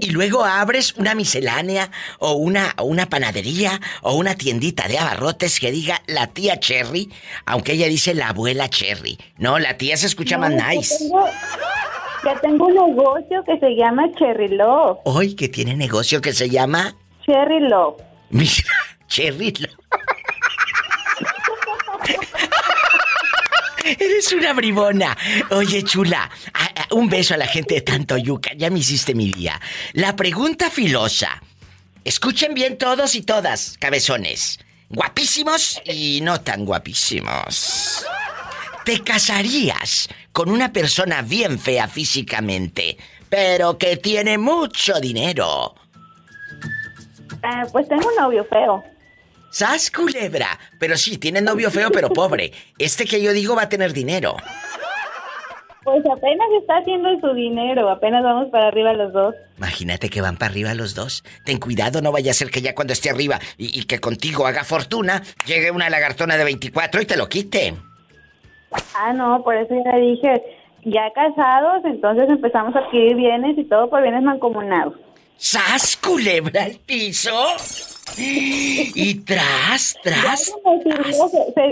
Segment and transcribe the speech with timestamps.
[0.00, 5.58] Y luego abres una miscelánea o una, o una panadería o una tiendita de abarrotes
[5.58, 7.08] que diga la tía Cherry,
[7.46, 9.16] aunque ella dice la abuela Cherry.
[9.38, 10.98] No, la tía se escucha más No, nice.
[10.98, 11.26] tengo-
[12.24, 14.98] Ya tengo un negocio que se llama Cherry Love.
[15.04, 16.94] Hoy que tiene negocio que se llama.
[17.26, 18.02] Cherry Love.
[18.30, 18.50] Mira,
[19.08, 19.52] Cherry.
[19.58, 19.68] lo-
[23.84, 25.16] Eres una bribona.
[25.50, 28.52] Oye, chula, a- a- un beso a la gente de Tanto Yuca.
[28.56, 29.60] Ya me hiciste mi día.
[29.92, 31.42] La pregunta filosa.
[32.04, 34.58] Escuchen bien todos y todas, cabezones.
[34.88, 38.06] Guapísimos y no tan guapísimos.
[38.84, 45.76] ¿Te casarías con una persona bien fea físicamente, pero que tiene mucho dinero?
[47.44, 48.82] Ah, pues tengo un novio feo.
[49.52, 50.58] ¡Sas culebra!
[50.80, 52.52] Pero sí, tiene novio feo pero pobre.
[52.78, 54.36] Este que yo digo va a tener dinero.
[55.84, 57.88] Pues apenas está haciendo su dinero.
[57.88, 59.36] Apenas vamos para arriba los dos.
[59.58, 61.22] Imagínate que van para arriba los dos.
[61.44, 64.48] Ten cuidado, no vaya a ser que ya cuando esté arriba y, y que contigo
[64.48, 67.74] haga fortuna, llegue una lagartona de 24 y te lo quite.
[68.94, 70.42] Ah, no, por eso ya dije,
[70.84, 74.94] ya casados, entonces empezamos a adquirir bienes y todo por bienes mancomunados.
[75.36, 77.34] ¡Sas culebra al piso!
[78.16, 81.30] Y tras, De tras, algo, sirvió,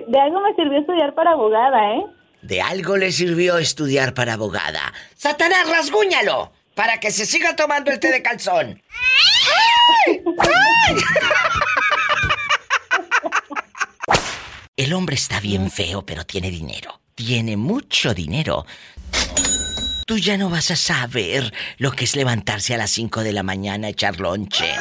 [0.08, 2.06] de algo me sirvió estudiar para abogada, ¿eh?
[2.42, 4.92] De algo le sirvió estudiar para abogada.
[5.14, 6.50] ¡Satanás, rasguñalo!
[6.74, 8.82] Para que se siga tomando el té de calzón.
[14.74, 17.02] El hombre está bien feo, pero tiene dinero.
[17.14, 18.64] Tiene mucho dinero.
[20.06, 23.42] Tú ya no vas a saber lo que es levantarse a las 5 de la
[23.42, 24.72] mañana a echar lonche.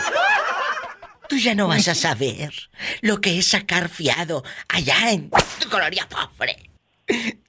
[1.28, 2.53] Tú ya no vas a saber
[3.02, 5.29] lo que es sacar fiado allá en
[5.59, 6.69] tu colonia pobre.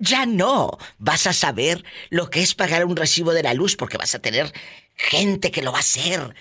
[0.01, 3.99] Ya no vas a saber lo que es pagar un recibo de la luz porque
[3.99, 4.53] vas a tener
[4.97, 6.35] gente que lo va a hacer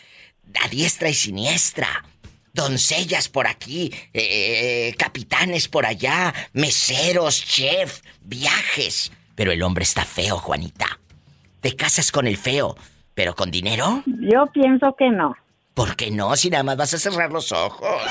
[0.63, 2.05] a diestra y siniestra.
[2.53, 9.11] Doncellas por aquí, eh, capitanes por allá, meseros, chef, viajes.
[9.35, 10.99] Pero el hombre está feo, Juanita.
[11.61, 12.75] Te casas con el feo,
[13.13, 14.03] pero con dinero.
[14.05, 15.35] Yo pienso que no.
[15.73, 16.35] ¿Por qué no?
[16.35, 18.01] Si nada más vas a cerrar los ojos.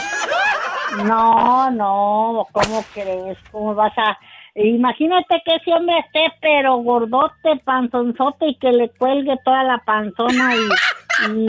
[1.05, 3.39] No, no, ¿cómo crees?
[3.51, 4.19] ¿Cómo vas a...?
[4.57, 10.55] Imagínate que ese hombre esté pero gordote, panzonzote y que le cuelgue toda la panzona
[10.57, 11.47] y, y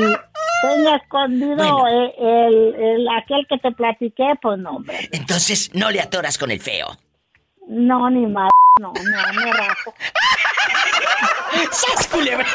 [0.62, 1.88] tenga escondido Bueno.
[1.88, 5.10] el, el- el- aquel que te platiqué, pues no, hombre.
[5.12, 6.88] Entonces no le atoras con el feo.
[7.68, 8.50] No, ni más,
[8.80, 9.94] no, no, me rajo.
[11.72, 12.46] ¡Sas, culebra!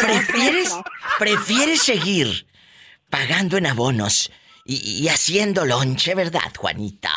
[0.00, 0.78] ¿Prefieres,
[1.18, 2.46] prefieres seguir
[3.10, 4.30] pagando en abonos
[4.64, 7.10] y, y haciendo lonche, ¿verdad, Juanita?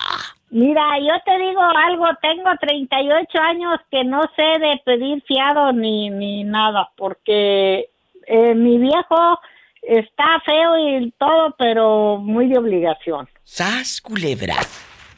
[0.50, 6.10] Mira, yo te digo algo, tengo 38 años que no sé de pedir fiado ni,
[6.10, 7.90] ni nada, porque
[8.28, 9.40] eh, mi viejo
[9.82, 14.56] está feo y todo, pero muy de obligación, ¡Sas, culebra!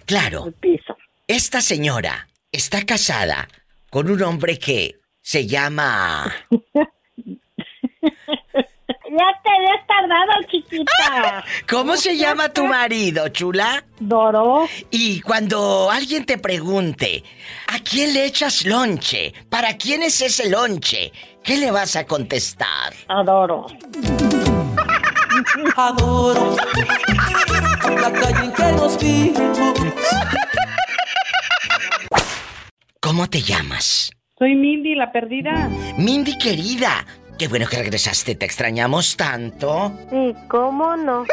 [0.05, 0.97] Claro, el piso.
[1.27, 3.47] esta señora está casada
[3.89, 6.33] con un hombre que se llama...
[9.17, 11.43] ya te habías tardado, chiquita.
[11.69, 13.83] ¿Cómo se llama tu marido, chula?
[13.99, 14.67] Doro.
[14.91, 17.23] Y cuando alguien te pregunte,
[17.67, 19.33] ¿a quién le echas lonche?
[19.49, 21.11] ¿Para quién es ese lonche?
[21.47, 22.93] ¿Qué le vas a contestar?
[23.07, 23.67] Adoro.
[25.77, 26.57] Adoro
[28.01, 29.57] la calle en que nos vimos.
[32.99, 34.11] ¿Cómo te llamas?
[34.37, 35.69] Soy Mindy, la perdida.
[35.97, 37.05] Mindy querida.
[37.39, 39.93] Qué bueno que regresaste, te extrañamos tanto.
[40.09, 41.23] Sí, ¿cómo no?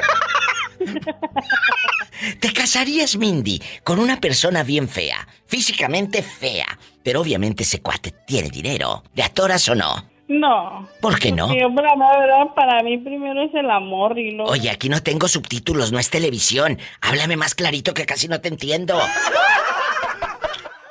[2.41, 5.27] ¿Te casarías, Mindy, con una persona bien fea?
[5.47, 6.79] Físicamente fea.
[7.05, 9.03] Pero obviamente ese cuate tiene dinero.
[9.15, 9.95] ¿Le atoras o no?
[10.27, 10.89] No.
[11.03, 11.47] ¿Por qué no?
[11.47, 14.51] Hombre, la verdad, para mí primero es el amor y luego...
[14.51, 16.79] Oye, aquí no tengo subtítulos, no es televisión.
[17.03, 18.99] Háblame más clarito que casi no te entiendo.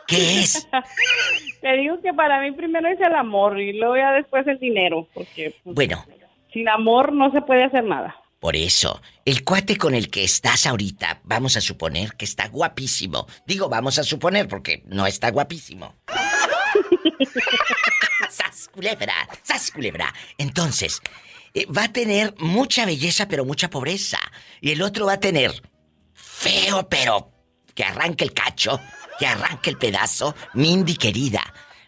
[0.07, 0.67] ¿Qué es?
[1.61, 5.07] Te digo que para mí primero es el amor y luego ya después el dinero,
[5.13, 6.05] porque pues, Bueno,
[6.51, 8.15] sin amor no se puede hacer nada.
[8.43, 13.25] Por eso, el cuate con el que estás ahorita, vamos a suponer que está guapísimo.
[13.47, 15.95] Digo, vamos a suponer porque no está guapísimo.
[18.29, 19.13] ¡Sas, culebra!
[19.43, 20.13] ¡Sas, culebra!
[20.37, 20.99] Entonces,
[21.53, 24.19] eh, va a tener mucha belleza pero mucha pobreza.
[24.59, 25.53] Y el otro va a tener
[26.11, 27.31] feo pero
[27.73, 28.77] que arranque el cacho,
[29.19, 31.41] que arranque el pedazo, Mindy querida.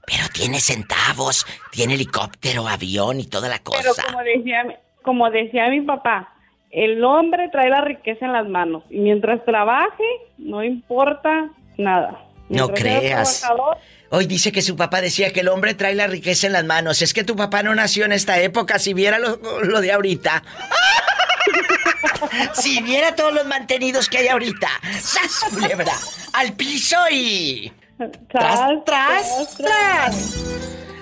[0.07, 4.03] Pero tiene centavos, tiene helicóptero, avión y toda la Pero cosa.
[4.03, 4.63] como decía,
[5.03, 6.31] como decía mi papá,
[6.75, 10.03] el hombre trae la riqueza en las manos y mientras trabaje
[10.37, 12.21] no importa nada.
[12.49, 13.43] No Mientras creas.
[14.09, 17.01] Hoy dice que su papá decía que el hombre trae la riqueza en las manos.
[17.01, 20.43] Es que tu papá no nació en esta época, si viera lo, lo de ahorita.
[22.53, 24.67] si viera todos los mantenidos que hay ahorita.
[24.99, 25.93] ¡Sas, culebra!
[26.33, 27.71] ¡Al piso y...
[28.29, 30.43] ¡Tras, tras, tras!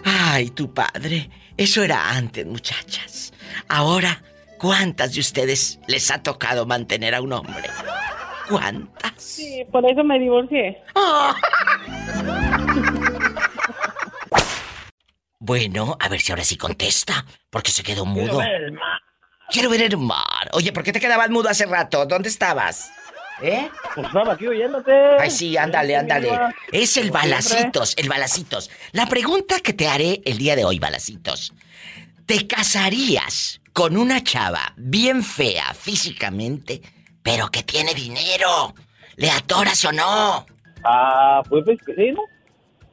[0.05, 1.31] Ay, tu padre.
[1.57, 3.33] Eso era antes, muchachas.
[3.67, 4.21] Ahora,
[4.63, 7.69] ¿cuántas de ustedes les ha tocado mantener a un hombre?
[8.49, 9.11] ¿Cuántas?
[9.17, 10.81] Sí, por eso me divorcié.
[15.45, 18.39] Bueno, a ver si ahora sí contesta, porque se quedó mudo.
[19.49, 20.49] Quiero ver el mar.
[20.53, 22.05] Oye, ¿por qué te quedabas mudo hace rato?
[22.05, 22.93] ¿Dónde estabas?
[23.41, 23.69] ¿Eh?
[23.93, 24.93] Pues estaba aquí oyéndote.
[25.19, 26.31] Ay, sí, ándale, ándale.
[26.71, 28.71] Es el balacitos, el balacitos.
[28.93, 31.51] La pregunta que te haré el día de hoy, balacitos.
[32.25, 36.81] ¿Te casarías con una chava bien fea físicamente,
[37.21, 38.73] pero que tiene dinero?
[39.17, 40.45] ¿Le atoras o no?
[40.85, 42.21] Ah, pues sí, ¿no?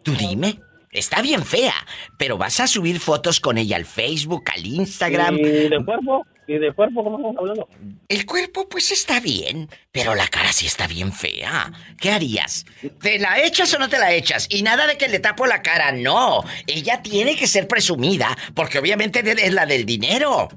[0.03, 0.59] Tú dime.
[0.91, 1.75] Está bien fea,
[2.19, 5.37] pero vas a subir fotos con ella al Facebook, al Instagram.
[5.37, 6.27] ¿Y de cuerpo?
[6.47, 7.69] ¿Y de cuerpo cómo estamos hablando?
[8.09, 11.71] El cuerpo pues está bien, pero la cara sí está bien fea.
[12.01, 12.67] ¿Qué harías?
[13.01, 14.49] ¿Te la echas o no te la echas?
[14.51, 16.43] Y nada de que le tapo la cara, no.
[16.67, 20.49] Ella tiene que ser presumida, porque obviamente es la del dinero.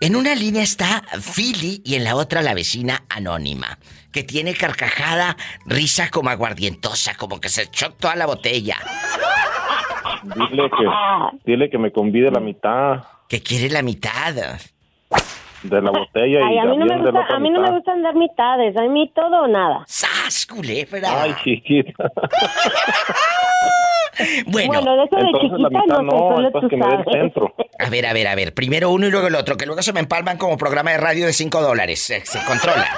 [0.00, 1.02] En una línea está
[1.34, 3.78] Philly y en la otra la vecina anónima,
[4.12, 5.36] que tiene carcajada,
[5.66, 8.76] risa como aguardientosa, como que se echó toda la botella,
[10.22, 10.86] Dile que,
[11.44, 14.34] dile que me convide la mitad que quiere la mitad.
[15.62, 17.70] De la botella Ay, y a mí no me la gusta, a mí no me
[17.72, 19.82] gustan dar mitades, a mí todo o nada.
[19.86, 21.22] ¡Sas, culebra!
[21.22, 22.04] Ay, chiquita.
[24.46, 26.76] Bueno, Bueno, de eso de Entonces la chiquita mitad no no, solo entonces tú que
[26.76, 27.06] me sabes.
[27.12, 27.54] centro.
[27.78, 28.52] a ver, a ver, a ver.
[28.52, 31.24] Primero uno y luego el otro, que luego se me empalman como programa de radio
[31.26, 32.02] de 5 dólares.
[32.02, 32.88] Se, se controla.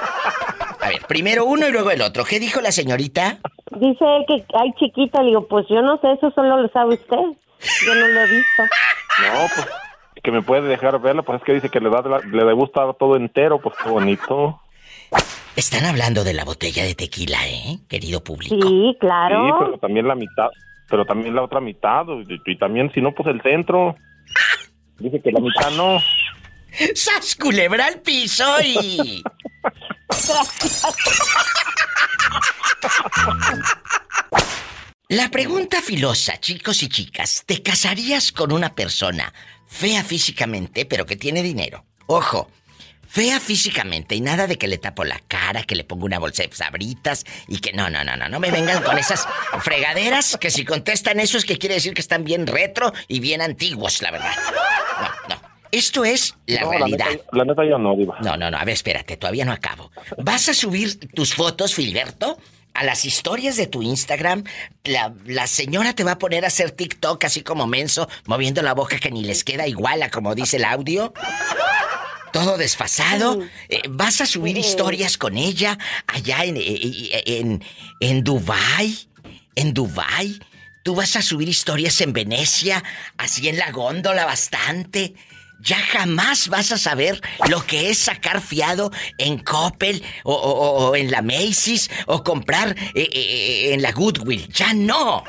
[0.80, 2.24] A ver, primero uno y luego el otro.
[2.24, 3.36] ¿Qué dijo la señorita?
[3.72, 6.94] Dice él que hay chiquita, le digo, pues yo no sé, eso solo lo sabe
[6.94, 7.16] usted.
[7.86, 8.62] Yo no lo he visto.
[8.62, 9.68] No, pues
[10.22, 12.92] que me puede dejar verla, pues es que dice que le da la- le gusta
[12.98, 14.60] todo entero, pues qué bonito.
[15.56, 17.78] Están hablando de la botella de tequila, ¿eh?
[17.88, 18.54] Querido público.
[18.66, 19.46] Sí, claro.
[19.46, 20.48] Sí, pero también la mitad,
[20.88, 23.96] pero también la otra mitad, y, y también si no, pues el centro.
[24.98, 25.98] Dice que la mitad no.
[26.94, 29.22] ¡Sas culebra al piso y...
[35.10, 39.34] La pregunta filosa, chicos y chicas, ¿te casarías con una persona
[39.66, 41.84] fea físicamente, pero que tiene dinero?
[42.06, 42.48] Ojo,
[43.08, 46.44] fea físicamente y nada de que le tapo la cara, que le pongo una bolsa
[46.44, 49.26] de sabritas y que no, no, no, no, no me vengan con esas
[49.62, 53.40] fregaderas que si contestan eso es que quiere decir que están bien retro y bien
[53.42, 54.32] antiguos, la verdad.
[55.28, 55.42] No, no.
[55.72, 57.06] Esto es la No, realidad.
[57.10, 58.16] neta, la neta yo no, diva.
[58.20, 59.90] No, no, no, a ver, espérate, todavía no acabo.
[60.18, 62.38] ¿Vas a subir tus fotos, Filiberto?
[62.80, 64.42] A las historias de tu Instagram,
[64.84, 68.72] la, la señora te va a poner a hacer TikTok así como menso, moviendo la
[68.72, 71.12] boca que ni les queda igual a como dice el audio.
[72.32, 73.42] Todo desfasado.
[73.68, 77.62] Eh, ¿Vas a subir historias con ella allá en, eh, eh, en,
[78.00, 78.96] en Dubai?
[79.56, 80.40] ¿En Dubai?
[80.82, 82.82] ¿Tú vas a subir historias en Venecia?
[83.18, 85.12] Así en la góndola bastante.
[85.62, 91.22] Ya jamás vas a saber lo que es sacar fiado en Coppel o, en la
[91.22, 94.48] Macy's o comprar eh, eh, eh, en la Goodwill.
[94.48, 95.24] Ya no.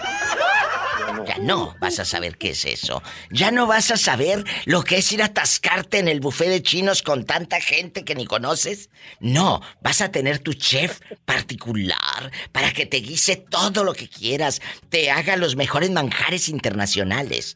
[1.27, 3.03] Ya no vas a saber qué es eso.
[3.29, 6.63] Ya no vas a saber lo que es ir a atascarte en el buffet de
[6.63, 8.89] chinos con tanta gente que ni conoces.
[9.19, 14.61] No, vas a tener tu chef particular para que te guise todo lo que quieras,
[14.89, 17.55] te haga los mejores manjares internacionales.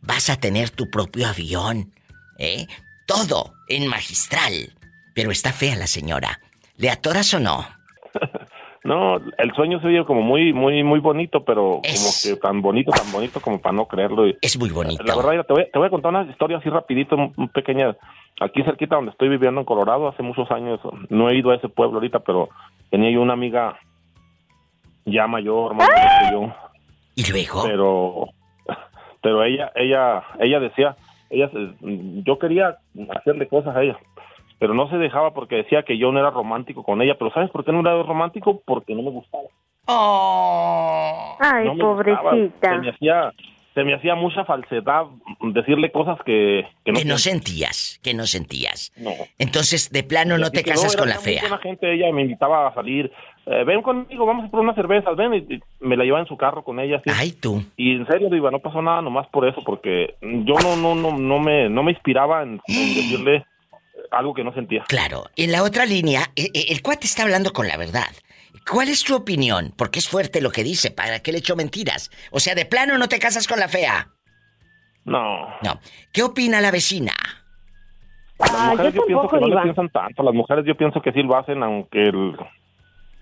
[0.00, 1.92] Vas a tener tu propio avión,
[2.38, 2.66] ¿eh?
[3.06, 4.52] Todo en magistral.
[5.14, 6.40] Pero está fea la señora.
[6.76, 7.64] ¿Le atoras o no?
[8.84, 12.60] No, el sueño se oye como muy, muy, muy bonito, pero Es- como que tan
[12.62, 14.26] bonito, tan bonito como para no creerlo.
[14.26, 15.04] Y- Es muy bonito.
[15.04, 17.16] La verdad, te voy, te voy a contar una historia así rapidito,
[17.54, 17.96] pequeña.
[18.40, 21.68] Aquí cerquita donde estoy viviendo en Colorado, hace muchos años, no he ido a ese
[21.68, 22.48] pueblo ahorita, pero
[22.90, 23.78] tenía yo una amiga
[25.04, 26.54] ya mayor, más mayor que yo.
[27.14, 27.62] ¿Y luego?
[27.62, 28.26] Pero,
[29.22, 30.96] pero ella, ella, ella decía,
[31.32, 31.74] ella, se-
[32.24, 32.76] yo quería
[33.16, 33.98] hacerle cosas a ella,
[34.58, 37.16] pero no se dejaba porque decía que yo no era romántico con ella.
[37.18, 38.62] Pero ¿sabes por qué no era romántico?
[38.64, 39.44] Porque no me gustaba.
[39.86, 41.36] Oh.
[41.40, 42.30] Ay, no me gustaba.
[42.30, 42.70] pobrecita.
[42.74, 43.32] Se me hacía,
[43.74, 45.04] se me hacía mucha falsedad
[45.40, 46.98] decirle cosas que, que no.
[46.98, 48.92] Que no sentías, que no sentías.
[48.96, 49.10] No.
[49.38, 51.40] Entonces, de plano, no Así te casas era con la fea.
[51.42, 53.10] buena gente, ella me invitaba a salir.
[53.46, 55.34] eh, ven conmigo, vamos a por unas cervezas, ven.
[55.34, 56.96] Y, y me la llevaba en su carro con ella.
[56.98, 57.10] así.
[57.18, 57.64] Ay, tú.
[57.76, 61.16] Y en serio, Diva, no pasó nada nomás por eso, porque yo no, no, no,
[61.16, 63.44] no me, no me inspiraba en, en decirle
[64.10, 64.84] algo que no sentía.
[64.88, 65.24] Claro.
[65.36, 68.08] En la otra línea, e- e- el, cuate está hablando con la verdad.
[68.70, 69.72] ¿Cuál es tu opinión?
[69.76, 70.90] Porque es fuerte lo que dice.
[70.90, 72.10] ¿Para qué le echo mentiras?
[72.30, 74.08] O sea, de plano no te casas con la fea.
[75.04, 75.46] No.
[75.62, 75.80] No.
[76.12, 77.12] ¿Qué opina la vecina?
[78.38, 79.62] Las Ah, mujeres yo yo, pienso que no le Diva.
[79.62, 80.22] piensan tanto.
[80.22, 82.36] Las mujeres yo pienso que sí lo hacen, aunque el...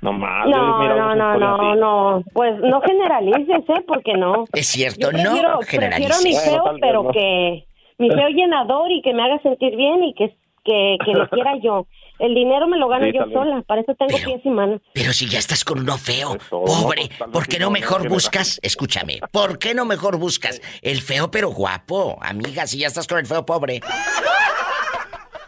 [0.02, 0.46] No más.
[0.49, 2.25] No, no, no, no, no.
[2.32, 3.84] Pues no generalices, ¿eh?
[3.87, 4.44] Porque no.
[4.52, 6.46] Es cierto, Yo prefiero, no prefiero mi generalices.
[6.49, 7.10] Bueno, feo, pero no.
[7.12, 7.66] que
[7.99, 11.52] mi feo llenador y que me haga sentir bien y que, que, que lo quiera
[11.62, 11.86] yo.
[12.18, 14.80] El dinero me lo gano Sí, yo sola, para eso tengo Pero- pies y manos.
[14.92, 18.60] Pero si ya estás con uno feo, pobre, ¿por qué no mejor buscas?
[18.62, 22.18] Escúchame, ¿por qué no mejor buscas el feo pero guapo?
[22.20, 23.80] Amiga, si ya estás con el feo pobre.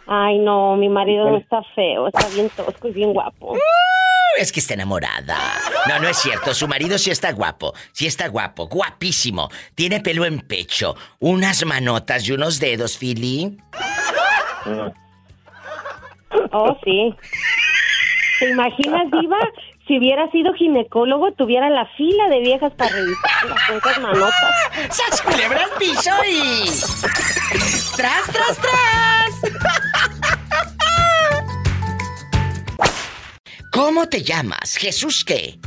[0.06, 3.54] Ay, no, mi marido no está feo, está bien tosco y bien guapo.
[4.38, 5.36] Es que está enamorada.
[5.88, 6.54] No, no es cierto.
[6.54, 7.74] Su marido sí está guapo.
[7.92, 8.66] Sí está guapo.
[8.66, 9.50] Guapísimo.
[9.74, 10.96] Tiene pelo en pecho.
[11.18, 13.58] Unas manotas y unos dedos, Philly.
[16.52, 17.14] Oh, sí.
[18.38, 19.38] ¿Te imaginas, Diva?
[19.86, 24.54] Si hubiera sido ginecólogo, tuviera la fila de viejas para revisarlas con esas manotas.
[24.90, 26.68] ¡Sas culebra al piso y...
[27.96, 29.52] ¡Tras, tras, tras!
[33.72, 34.76] ¿Cómo te llamas?
[34.76, 35.58] ¿Jesús qué?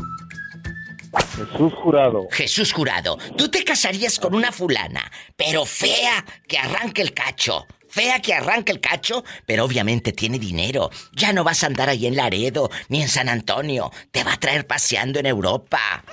[1.36, 2.28] Jesús jurado.
[2.32, 3.18] Jesús jurado.
[3.38, 7.66] Tú te casarías con una fulana, pero fea que arranque el cacho.
[7.96, 10.90] Fea que arranque el cacho, pero obviamente tiene dinero.
[11.14, 13.90] Ya no vas a andar ahí en Laredo ni en San Antonio.
[14.12, 16.04] Te va a traer paseando en Europa.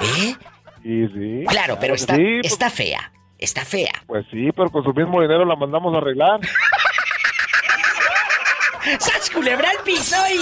[0.00, 0.36] ¿Eh?
[0.80, 1.44] Sí, sí.
[1.48, 3.12] Claro, pero está, sí, pues- está fea.
[3.36, 3.90] Está fea.
[4.06, 6.38] Pues sí, pero con su mismo dinero la mandamos a arreglar.
[9.00, 10.38] ¡Sas culebra al piso y...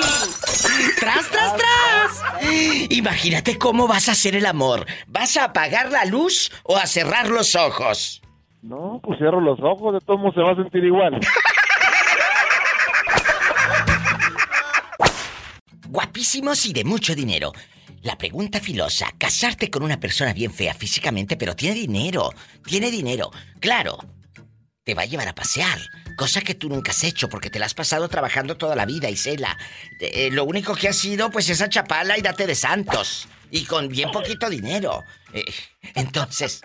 [1.00, 2.22] ¡Tras, tras, tras!
[2.90, 4.84] Imagínate cómo vas a hacer el amor.
[5.06, 8.19] ¿Vas a apagar la luz o a cerrar los ojos?
[8.62, 11.18] No, pues cierro los ojos, de todos se va a sentir igual.
[15.88, 17.52] Guapísimos y de mucho dinero.
[18.02, 22.30] La pregunta filosa, casarte con una persona bien fea físicamente, pero tiene dinero,
[22.64, 23.30] tiene dinero.
[23.60, 23.98] Claro,
[24.84, 25.78] te va a llevar a pasear,
[26.20, 29.08] cosa que tú nunca has hecho porque te la has pasado trabajando toda la vida,
[29.08, 29.56] Isela.
[29.98, 33.26] Eh, lo único que has sido, pues, esa chapala y date de santos.
[33.50, 35.02] Y con bien poquito dinero.
[35.32, 35.42] Eh,
[35.94, 36.60] entonces,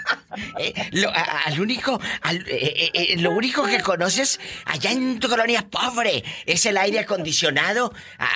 [0.58, 6.24] eh, lo, al único, al- eh, lo único que conoces allá en tu colonia pobre
[6.46, 7.92] es el aire acondicionado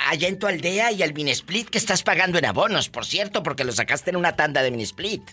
[0.09, 3.41] allá en tu aldea y el mini split que estás pagando en abonos, por cierto,
[3.41, 5.23] porque lo sacaste en una tanda de mini split.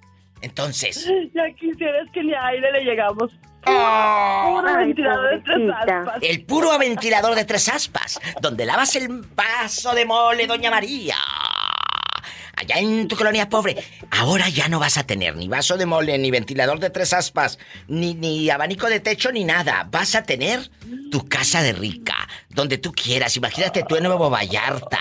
[0.41, 1.05] Entonces,
[1.35, 3.31] Ya quisieras que ni aire le llegamos.
[3.67, 4.61] Oh.
[4.61, 6.19] Puro Ay, ventilador de tres aspas.
[6.23, 11.17] el puro ventilador de tres aspas, donde lavas el vaso de mole, Doña María.
[12.57, 13.77] Allá en tu colonia pobre.
[14.11, 17.57] Ahora ya no vas a tener ni vaso de mole, ni ventilador de tres aspas,
[17.87, 19.87] ni, ni abanico de techo, ni nada.
[19.89, 20.69] Vas a tener
[21.13, 22.17] tu casa de rica,
[22.49, 23.37] donde tú quieras.
[23.37, 24.99] Imagínate tú en Nuevo Vallarta,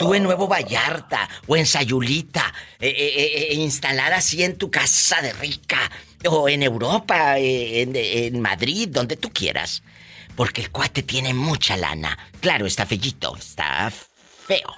[0.00, 5.22] tú en Nuevo Vallarta, o en Sayulita, eh, eh, eh, instalada así en tu casa
[5.22, 5.78] de rica,
[6.28, 9.82] o en Europa, eh, en, en Madrid, donde tú quieras.
[10.34, 12.18] Porque el cuate tiene mucha lana.
[12.40, 14.74] Claro, está fellito, está feo.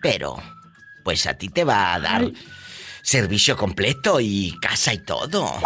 [0.00, 0.42] Pero,
[1.04, 2.30] pues a ti te va a dar
[3.02, 5.60] servicio completo y casa y todo.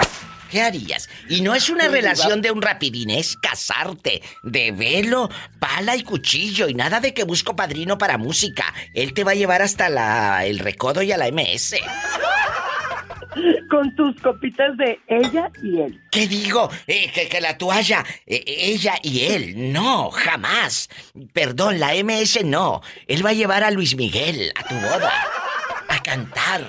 [0.51, 1.09] ¿Qué harías?
[1.29, 4.23] Y no es una relación de un rapidín, es casarte.
[4.43, 6.69] De velo, pala y cuchillo.
[6.69, 8.73] Y nada de que busco padrino para música.
[8.95, 11.77] Él te va a llevar hasta la, el recodo y a la MS.
[13.71, 16.01] Con tus copitas de ella y él.
[16.11, 16.71] ¿Qué digo?
[16.87, 19.73] Eh, que, que la toalla, eh, ella y él.
[19.73, 20.89] No, jamás.
[21.33, 22.81] Perdón, la MS no.
[23.07, 25.13] Él va a llevar a Luis Miguel a tu boda.
[25.89, 26.63] A cantar.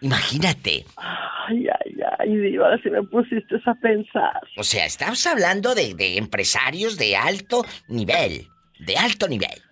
[0.00, 0.84] Imagínate.
[0.96, 4.40] Ay, ay, ay, diva, ahora sí me pusiste a pensar.
[4.56, 8.48] O sea, estamos hablando de, de empresarios de alto nivel.
[8.80, 9.62] De alto nivel.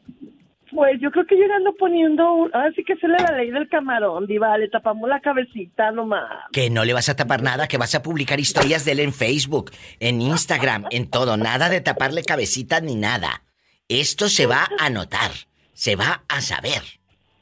[0.72, 3.68] Pues yo creo que llegando poniendo, un- ahora sí que se le la ley del
[3.68, 6.30] camarón, diva, le tapamos la cabecita nomás.
[6.52, 9.12] Que no le vas a tapar nada, que vas a publicar historias de él en
[9.12, 11.36] Facebook, en Instagram, en todo.
[11.36, 13.42] Nada de taparle cabecita ni nada.
[13.88, 15.32] Esto se va a notar.
[15.72, 16.82] Se va a saber.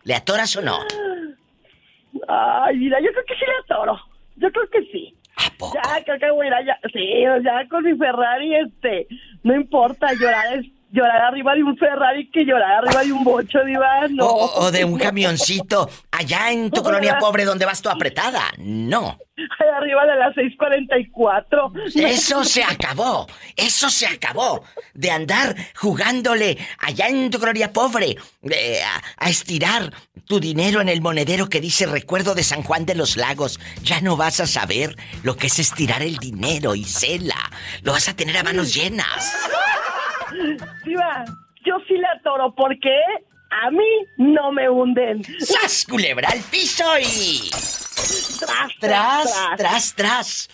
[0.04, 0.78] ¿Le atoras o no?
[2.28, 3.98] Ay, mira, yo creo que sí le atoro.
[4.36, 5.14] Yo creo que sí.
[5.36, 5.74] ¿A poco?
[5.74, 6.78] Ya, creo que voy a ir allá.
[6.92, 9.06] Sí, ya con mi Ferrari, este,
[9.42, 13.58] no importa, llorar es llorar arriba de un Ferrari que llorar arriba de un bocho,
[13.64, 14.26] diva, no.
[14.26, 18.42] O, de un camioncito allá en tu colonia pobre donde vas tú apretada.
[18.58, 19.18] No.
[19.76, 21.94] Arriba de las 6:44.
[21.94, 23.26] Eso se acabó.
[23.56, 24.64] Eso se acabó.
[24.94, 28.16] De andar jugándole allá en tu colonia pobre.
[28.50, 29.92] eh, a, a estirar
[30.26, 33.60] tu dinero en el monedero que dice recuerdo de San Juan de los Lagos.
[33.82, 37.50] Ya no vas a saber lo que es estirar el dinero, Isela.
[37.82, 39.32] Lo vas a tener a manos llenas.
[40.84, 41.24] Diva,
[41.64, 42.94] yo sí le atoro porque
[43.50, 45.22] a mí no me hunden.
[45.40, 47.50] ¡Sas, culebra al piso y...
[48.38, 50.48] Tras, Tras, tras, tras.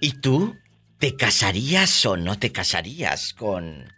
[0.00, 0.56] ¿Y tú?
[0.98, 3.92] ¿Te casarías o no te casarías con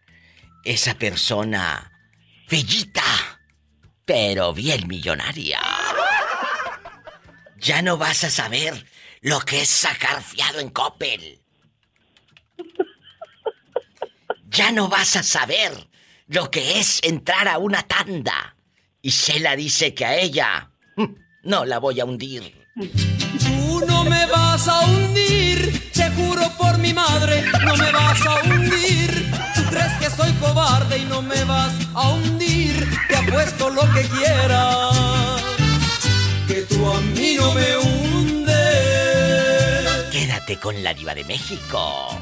[0.64, 1.92] esa persona
[2.50, 3.02] bellita,
[4.04, 5.60] pero bien millonaria?
[7.58, 8.86] Ya no vas a saber
[9.20, 11.40] lo que es sacar fiado en Coppel.
[14.52, 15.88] Ya no vas a saber
[16.28, 18.54] lo que es entrar a una tanda.
[19.00, 21.06] Y Shela dice que a ella mm,
[21.44, 22.54] no la voy a hundir.
[22.74, 28.42] Tú no me vas a hundir, te juro por mi madre, no me vas a
[28.42, 29.32] hundir.
[29.54, 34.02] Tú crees que soy cobarde y no me vas a hundir, te apuesto lo que
[34.02, 35.42] quieras,
[36.46, 38.52] que tú a mí no me hundes.
[40.10, 42.20] Quédate con la diva de México.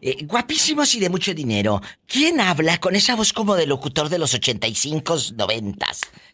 [0.00, 1.80] Eh, guapísimos y de mucho dinero.
[2.06, 5.86] ¿Quién habla con esa voz como de locutor de los 85, 90?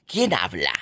[0.06, 0.72] ¿Quién habla?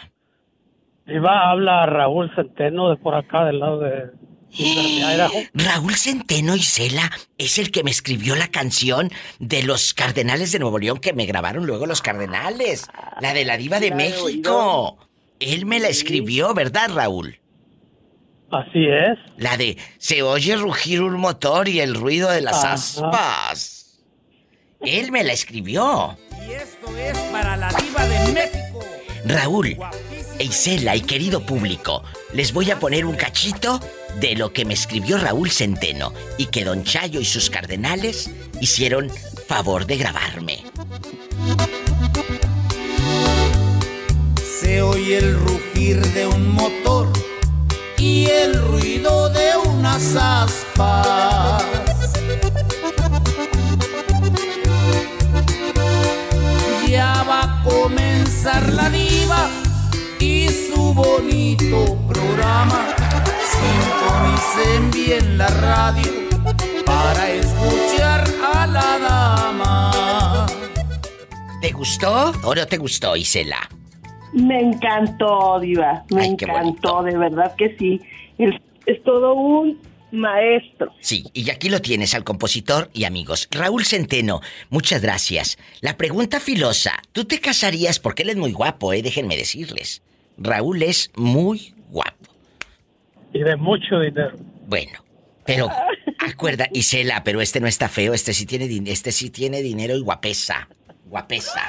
[1.07, 4.11] Iba, habla Raúl Centeno de por acá, del lado de
[4.53, 5.33] Idaho.
[5.55, 10.79] Raúl Centeno Isela es el que me escribió la canción de los Cardenales de Nuevo
[10.79, 12.87] León que me grabaron luego los Cardenales.
[13.21, 14.99] La de la diva de México.
[15.40, 17.42] Él me la escribió, ¿verdad, Raúl?
[18.53, 19.19] Así es.
[19.38, 22.75] La de se oye rugir un motor y el ruido de las Ajá.
[22.75, 23.99] aspas.
[24.81, 26.19] Él me la escribió.
[26.47, 28.85] Y esto es para la diva de México.
[29.25, 32.03] Raúl, Guapísima E Isela y querido público,
[32.35, 33.81] les voy a poner un cachito
[34.21, 39.11] de lo que me escribió Raúl Centeno y que Don Chayo y sus cardenales hicieron
[39.47, 40.65] favor de grabarme.
[44.61, 47.09] Se oye el rugir de un motor
[48.03, 51.65] y el ruido de unas aspas.
[56.88, 59.49] Ya va a comenzar la diva
[60.19, 62.88] y su bonito programa.
[63.53, 66.12] Sintonicen bien la radio
[66.85, 70.47] para escuchar a la dama.
[71.61, 73.69] ¿Te gustó o no te gustó, Isela?
[74.33, 76.05] Me encantó, Diva.
[76.11, 78.01] Me Ay, encantó, de verdad que sí.
[78.38, 78.55] Es,
[78.87, 79.79] es todo un
[80.12, 80.92] maestro.
[81.01, 83.49] Sí, y aquí lo tienes al compositor y amigos.
[83.51, 84.40] Raúl Centeno,
[84.71, 85.59] muchas gracias.
[85.81, 87.99] La pregunta filosa, ¿tú te casarías?
[87.99, 90.03] Porque él es muy guapo, eh, déjenme decirles.
[90.38, 92.31] Raúl es muy guapo.
[93.33, 94.37] Y de mucho dinero.
[94.66, 95.05] Bueno,
[95.45, 95.68] pero
[96.18, 100.01] acuerda, Isela, pero este no está feo, este sí tiene este sí tiene dinero y
[100.01, 100.68] guapesa.
[101.12, 101.61] Guapesa.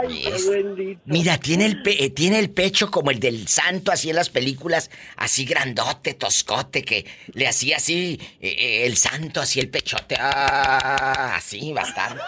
[0.00, 1.00] Ay, Es- qué bendito.
[1.04, 4.28] Mira, tiene el, pe- eh, tiene el pecho como el del santo, así en las
[4.28, 10.16] películas, así grandote, toscote, que le hacía así eh, eh, el santo, así el pechote,
[10.18, 12.20] ah, así bastante.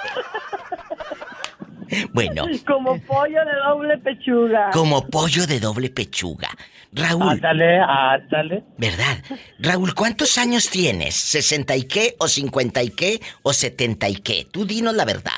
[2.12, 4.70] Bueno, Como pollo de doble pechuga.
[4.72, 6.48] como pollo de doble pechuga.
[6.92, 8.62] Raúl, Ándale, ándale.
[8.78, 9.18] ¿verdad?
[9.58, 11.16] Raúl, ¿cuántos años tienes?
[11.34, 12.14] ¿60 y qué?
[12.20, 13.20] ¿O 50 y qué?
[13.42, 14.46] ¿O 70 y qué?
[14.50, 15.32] Tú dinos la verdad.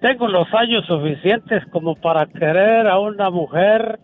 [0.00, 4.00] Tengo los años suficientes como para querer a una mujer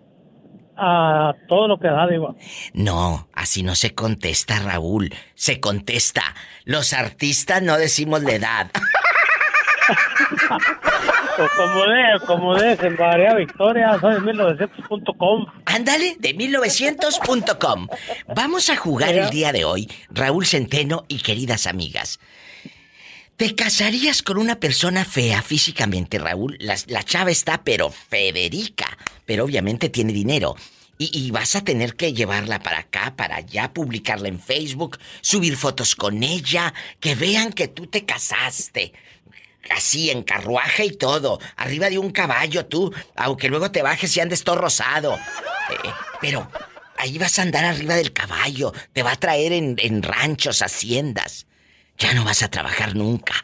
[0.76, 2.36] a todo lo que da, digo.
[2.74, 5.14] No, así no se contesta, Raúl.
[5.34, 6.22] Se contesta.
[6.64, 8.70] Los artistas no decimos la edad.
[11.38, 15.46] O como de, como de en María Victoria, soy 1900.com.
[15.64, 17.88] Ándale, de 1900.com.
[18.34, 22.20] Vamos a jugar el día de hoy, Raúl Centeno y queridas amigas.
[23.36, 26.56] ¿Te casarías con una persona fea físicamente, Raúl?
[26.58, 28.96] La, la chava está, pero Federica.
[29.26, 30.56] Pero obviamente tiene dinero.
[30.98, 35.94] Y, vas a tener que llevarla para acá, para allá, publicarla en Facebook, subir fotos
[35.94, 38.94] con ella, que vean que tú te casaste.
[39.68, 41.38] Así, en carruaje y todo.
[41.56, 45.18] Arriba de un caballo tú, aunque luego te bajes y andes todo rosado.
[45.84, 45.90] Eh,
[46.22, 46.50] pero
[46.96, 48.72] ahí vas a andar arriba del caballo.
[48.94, 51.46] Te va a traer en, en ranchos, haciendas.
[51.98, 53.34] Ya no vas a trabajar nunca.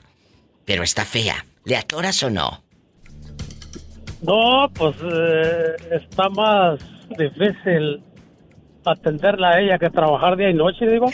[0.64, 1.44] Pero está fea.
[1.64, 2.62] ¿Le atoras o no?
[4.22, 6.78] No, pues eh, está más
[7.18, 8.02] difícil
[8.84, 11.10] atenderla a ella que trabajar día y noche, digo.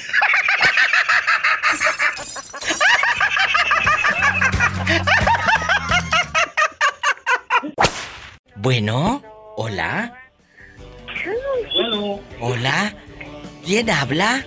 [8.56, 9.22] Bueno,
[9.56, 10.12] hola.
[12.40, 12.92] Hola.
[13.64, 14.44] ¿Quién habla?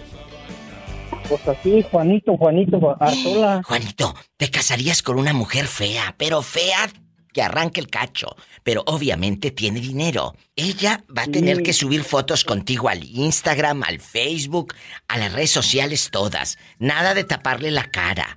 [1.32, 3.62] Pues así, Juanito, Juanito, Artola.
[3.64, 6.90] Juanito, te casarías con una mujer fea, pero fea
[7.32, 8.36] que arranque el cacho.
[8.64, 10.36] Pero obviamente tiene dinero.
[10.58, 14.74] Ella va a tener que subir fotos contigo al Instagram, al Facebook,
[15.08, 16.58] a las redes sociales todas.
[16.80, 18.36] Nada de taparle la cara.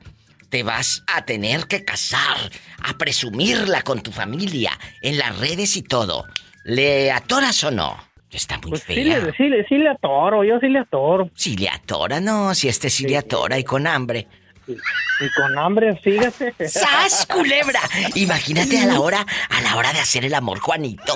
[0.48, 2.37] Te vas a tener que casar,
[2.80, 4.70] a presumirla con tu familia,
[5.02, 6.26] en las redes y todo.
[6.62, 8.13] ¿Le atoras o no?
[8.30, 9.18] Está muy Pues sí fea.
[9.20, 11.30] le, sí, le, sí le atoro, yo sí le atoro.
[11.34, 14.26] Si le atora, no, si este sí le atora y con hambre.
[14.66, 16.52] Y con hambre, fíjate.
[16.68, 17.80] ¡Sas, culebra!
[18.16, 21.14] Imagínate a la hora, a la hora de hacer el amor, Juanito.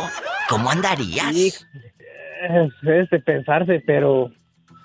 [0.49, 1.35] ¿Cómo andarías?
[1.35, 1.65] Es,
[2.83, 4.31] es de pensarse, pero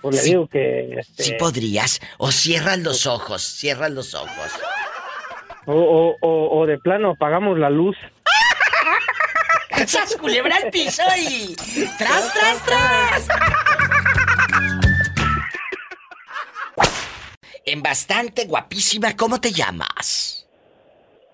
[0.02, 0.30] pues le Sí.
[0.32, 0.96] digo que...
[1.00, 4.52] Este, Si podrías, o cierras los ojos, cierras los ojos.
[5.66, 7.96] o, o, o, o de plano apagamos la luz.
[9.88, 11.56] ¡Sas, culebra al piso y...
[11.98, 13.28] ¡Tras, tras, tras!
[17.66, 20.46] En bastante guapísima, ¿cómo te llamas?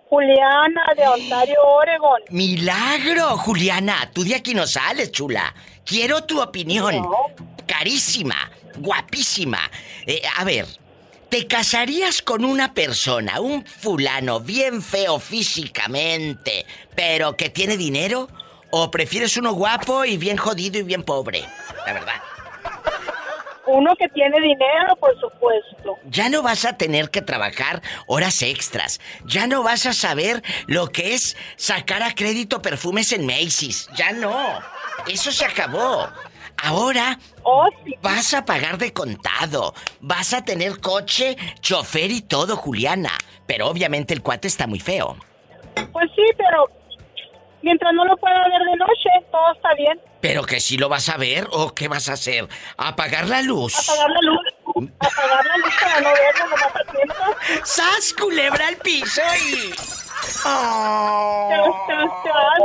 [0.10, 2.22] Juliana de Ontario, Oregon.
[2.30, 5.54] Milagro, Juliana, tú de aquí no sales, chula.
[5.86, 7.08] Quiero tu opinión.
[7.68, 9.60] Carísima, guapísima.
[10.06, 10.66] Eh, a ver,
[11.30, 16.66] ¿te casarías con una persona, un fulano bien feo físicamente,
[16.96, 18.28] pero que tiene dinero?
[18.72, 21.44] ¿O prefieres uno guapo y bien jodido y bien pobre?
[21.86, 22.16] La verdad.
[23.66, 25.96] Uno que tiene dinero, por supuesto.
[26.06, 29.00] Ya no vas a tener que trabajar horas extras.
[29.26, 33.88] Ya no vas a saber lo que es sacar a crédito perfumes en Macy's.
[33.96, 34.60] Ya no.
[35.08, 36.10] Eso se acabó.
[36.64, 37.20] Ahora
[38.02, 39.74] vas a pagar de contado.
[40.00, 43.18] Vas a tener coche, chofer y todo, Juliana.
[43.46, 45.16] Pero obviamente el cuate está muy feo.
[45.92, 46.68] Pues sí, pero
[47.62, 50.00] Mientras no lo pueda ver de noche, todo está bien.
[50.22, 52.48] Pero que si lo vas a ver o qué vas a hacer?
[52.78, 53.76] ¿Apagar la luz?
[53.78, 54.92] Apagar la luz.
[55.00, 57.66] Apagar la luz para no verlo, a tiempo.
[57.66, 59.74] ¡Sas, culebra al piso y...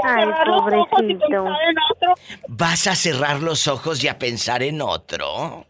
[0.04, 1.46] Ay, pobrecito.
[2.48, 5.66] ¿Vas a cerrar los ojos y a pensar en otro?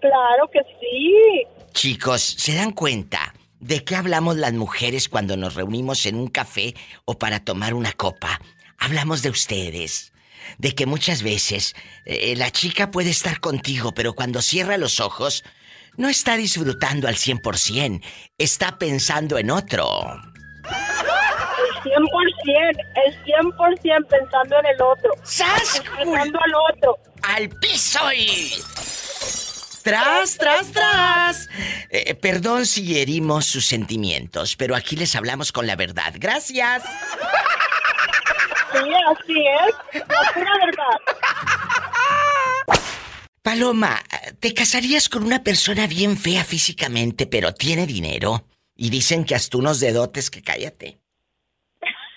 [0.00, 1.46] Claro que sí.
[1.72, 6.74] Chicos, ¿se dan cuenta de qué hablamos las mujeres cuando nos reunimos en un café
[7.04, 8.40] o para tomar una copa?
[8.78, 10.12] Hablamos de ustedes.
[10.58, 15.42] De que muchas veces eh, la chica puede estar contigo, pero cuando cierra los ojos,
[15.96, 18.02] no está disfrutando al 100%,
[18.36, 20.20] está pensando en otro.
[20.64, 25.10] El 100%, el 100% pensando en el otro.
[25.22, 25.82] ¡Sas!
[25.96, 26.98] Pensando al otro.
[27.22, 28.52] ¡Al piso y...
[29.82, 31.48] ¡Tras, tras, tras!
[31.90, 36.14] Eh, perdón si herimos sus sentimientos, pero aquí les hablamos con la verdad.
[36.16, 36.82] Gracias.
[38.72, 40.06] Sí, así es.
[40.08, 40.98] La pura verdad.
[43.42, 44.02] Paloma,
[44.40, 48.46] ¿te casarías con una persona bien fea físicamente, pero tiene dinero?
[48.76, 50.98] Y dicen que hasta unos dedotes que cállate.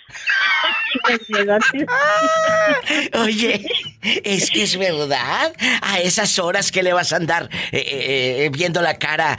[3.13, 3.65] Oye,
[4.23, 5.53] es que es verdad.
[5.81, 9.37] A esas horas que le vas a andar eh, eh, eh, viendo la cara.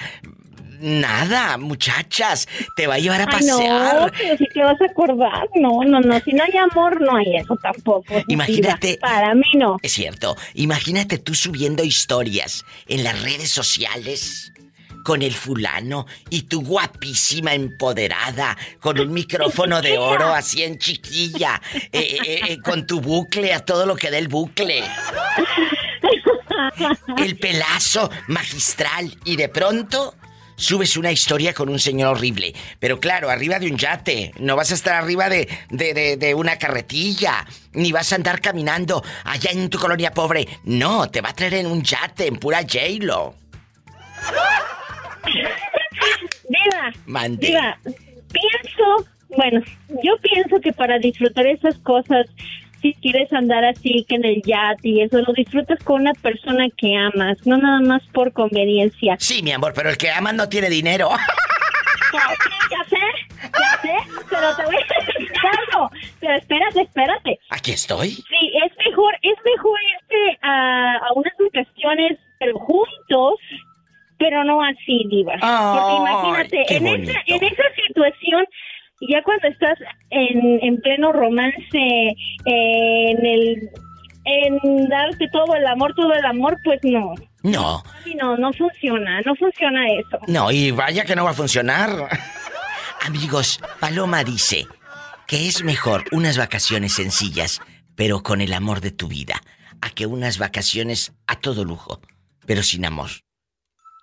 [0.81, 2.47] Nada, muchachas.
[2.77, 4.13] Te va a llevar a Ay, no, pasear.
[4.17, 5.49] pero si te vas a acordar.
[5.57, 6.21] No, no, no.
[6.21, 8.23] Si no hay amor, no hay eso tampoco.
[8.29, 8.97] Imagínate.
[9.01, 9.77] Para mí no.
[9.83, 10.37] Es cierto.
[10.55, 14.53] Imagínate tú subiendo historias en las redes sociales
[15.05, 21.61] con el fulano y tú guapísima, empoderada, con un micrófono de oro así en chiquilla,
[21.75, 24.83] eh, eh, eh, con tu bucle a todo lo que da el bucle.
[27.17, 30.15] El pelazo magistral y de pronto
[30.57, 32.53] subes una historia con un señor horrible.
[32.81, 34.33] Pero claro, arriba de un yate.
[34.39, 37.47] No vas a estar arriba de, de, de- de una carretilla.
[37.73, 40.49] Ni vas a andar caminando allá en tu colonia pobre.
[40.65, 43.35] No, te va a traer en un yate, en pura J-Lo.
[46.49, 46.93] Diva.
[47.07, 47.47] Mande.
[47.47, 47.79] Diva,
[48.33, 49.63] pienso, bueno,
[50.03, 52.27] yo pienso que para disfrutar esas cosas,
[52.81, 56.69] si quieres andar así que en el yate y eso, lo disfrutas con una persona
[56.77, 59.17] que amas, no nada más por conveniencia.
[59.19, 61.11] Sí, mi amor, pero el que ama no tiene dinero.
[62.71, 62.97] Ya sé,
[63.43, 63.95] ya sé,
[64.31, 65.33] pero te voy a decir
[65.73, 65.91] algo.
[66.21, 67.39] Pero espérate, espérate.
[67.51, 68.11] Aquí estoy.
[68.11, 73.35] Sí, es mejor, es mejor irte a, a unas vacaciones, pero juntos,
[74.19, 75.33] pero no así, Diva.
[75.33, 78.45] Porque Ay, imagínate, en esa, en esa situación,
[79.09, 79.79] ya cuando estás
[80.11, 83.71] en, en pleno romance, eh, en el
[84.25, 87.15] en darte todo el amor, todo el amor, pues no.
[87.43, 87.83] No,
[88.17, 90.19] No, no funciona, no funciona eso.
[90.27, 91.91] no, y vaya que no va a funcionar.
[93.07, 94.67] Amigos, Paloma dice
[95.27, 97.61] que es mejor unas vacaciones sencillas,
[97.95, 99.41] pero con el amor de tu vida,
[99.81, 102.01] a que unas vacaciones a todo lujo,
[102.45, 103.11] pero sin amor.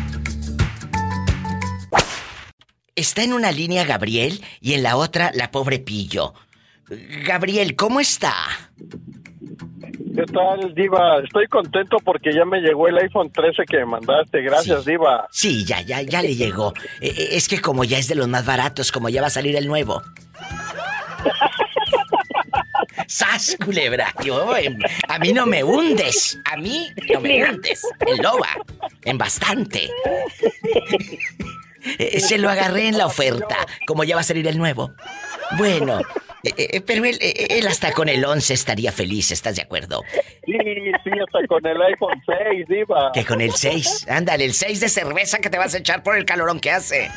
[2.96, 6.36] Está en una línea Gabriel y en la otra la pobre Pillo.
[7.26, 8.36] Gabriel, ¿cómo está?
[10.16, 11.20] ¿Qué tal, Diva?
[11.24, 14.42] Estoy contento porque ya me llegó el iPhone 13 que me mandaste.
[14.42, 15.28] Gracias, Diva.
[15.32, 16.74] Sí, ya, ya, ya le llegó.
[17.02, 19.32] Eh, eh, es que como ya es de los más baratos, como ya va a
[19.32, 20.04] salir el nuevo.
[23.08, 24.14] ¡Sas, culebra!
[24.24, 24.54] Yo,
[25.08, 26.40] a mí no me hundes.
[26.52, 27.86] A mí no me hundes.
[28.06, 28.50] En loba.
[29.04, 29.90] En bastante.
[32.00, 34.94] Eh, se lo agarré en la oferta, como ya va a salir el nuevo.
[35.58, 36.00] Bueno,
[36.44, 40.02] eh, eh, pero él, eh, él hasta con el 11 estaría feliz, ¿estás de acuerdo?
[40.46, 40.58] Sí,
[41.04, 43.12] sí, hasta con el iPhone 6, Diva.
[43.14, 44.08] Que con el 6.
[44.10, 47.10] Ándale, el 6 de cerveza que te vas a echar por el calorón que hace.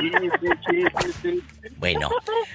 [0.00, 1.42] Sí, sí, sí, sí, sí.
[1.76, 2.10] Bueno,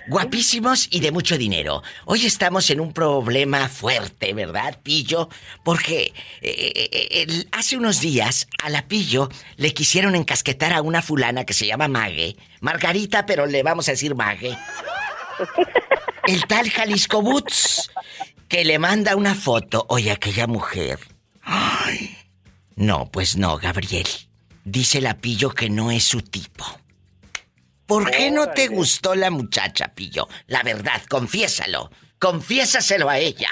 [0.08, 1.84] guapísimos y de mucho dinero.
[2.06, 5.30] Hoy estamos en un problema fuerte, ¿verdad, Pillo?
[5.63, 11.45] Porque eh, eh, hace unos días a la Pillo le quisieron encasquetar a una fulana
[11.45, 12.36] que se llama Mague.
[12.62, 14.58] Margarita, pero le vamos a decir Mague.
[16.28, 17.91] El tal Jalisco Boots,
[18.47, 19.86] que le manda una foto.
[19.89, 21.00] Oye, aquella mujer.
[21.41, 22.15] Ay.
[22.76, 24.08] No, pues no, Gabriel.
[24.63, 26.81] Dice la Pillo que no es su tipo.
[27.91, 30.27] ¿Por qué no te gustó la muchacha, Pillo?
[30.47, 31.89] La verdad, confiésalo.
[32.19, 33.49] Confiésaselo a ella.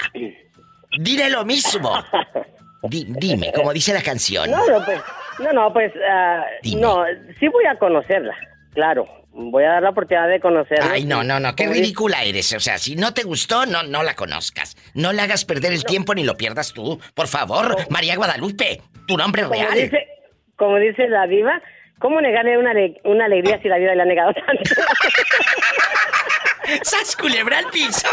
[0.98, 1.92] Dile lo mismo.
[2.82, 4.50] Di- dime, como dice la canción.
[4.50, 5.00] No, no, pues,
[5.40, 6.42] no, no, pues, ah,
[6.78, 7.04] no,
[7.38, 8.34] sí voy a conocerla,
[8.72, 9.06] claro.
[9.32, 10.90] Voy a dar la oportunidad de conocerla.
[10.90, 12.52] Ay, no, no, no, qué ridícula eres.
[12.54, 14.76] O sea, si no te gustó, no, no la conozcas.
[14.94, 16.98] No le hagas perder el tiempo ni lo pierdas tú.
[17.14, 19.74] Por favor, María Guadalupe, tu nombre Como real.
[19.74, 20.08] dice,
[20.56, 21.62] como dice la diva,
[22.00, 22.72] ¿cómo negarle una,
[23.04, 24.64] una alegría si la vida le ha negado tanto?
[26.82, 28.08] ¡Sas culebra al piso!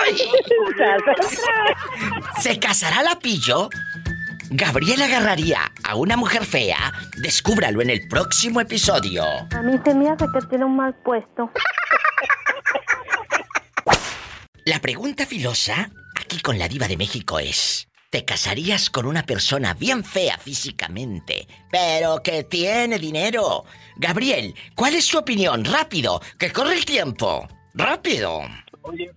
[2.39, 3.69] ¿Se casará la pillo?
[4.49, 6.93] Gabriel agarraría a una mujer fea.
[7.17, 9.23] Descúbralo en el próximo episodio.
[9.55, 11.51] A mí se me hace que tiene un mal puesto.
[14.65, 19.73] La pregunta filosa aquí con la diva de México es: ¿te casarías con una persona
[19.73, 23.65] bien fea físicamente, pero que tiene dinero?
[23.97, 25.65] Gabriel, ¿cuál es su opinión?
[25.65, 27.47] Rápido, que corre el tiempo.
[27.73, 28.41] Rápido.
[28.83, 29.11] Oye,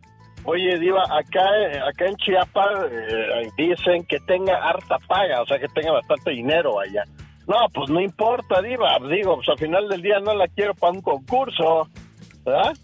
[0.44, 1.46] oye, Diva, acá,
[1.88, 6.80] acá en Chiapas eh, dicen que tenga harta paga, o sea, que tenga bastante dinero
[6.80, 7.04] allá.
[7.46, 8.98] No, pues no importa, Diva.
[9.08, 11.88] Digo, pues al final del día no la quiero para un concurso,
[12.44, 12.74] ¿verdad?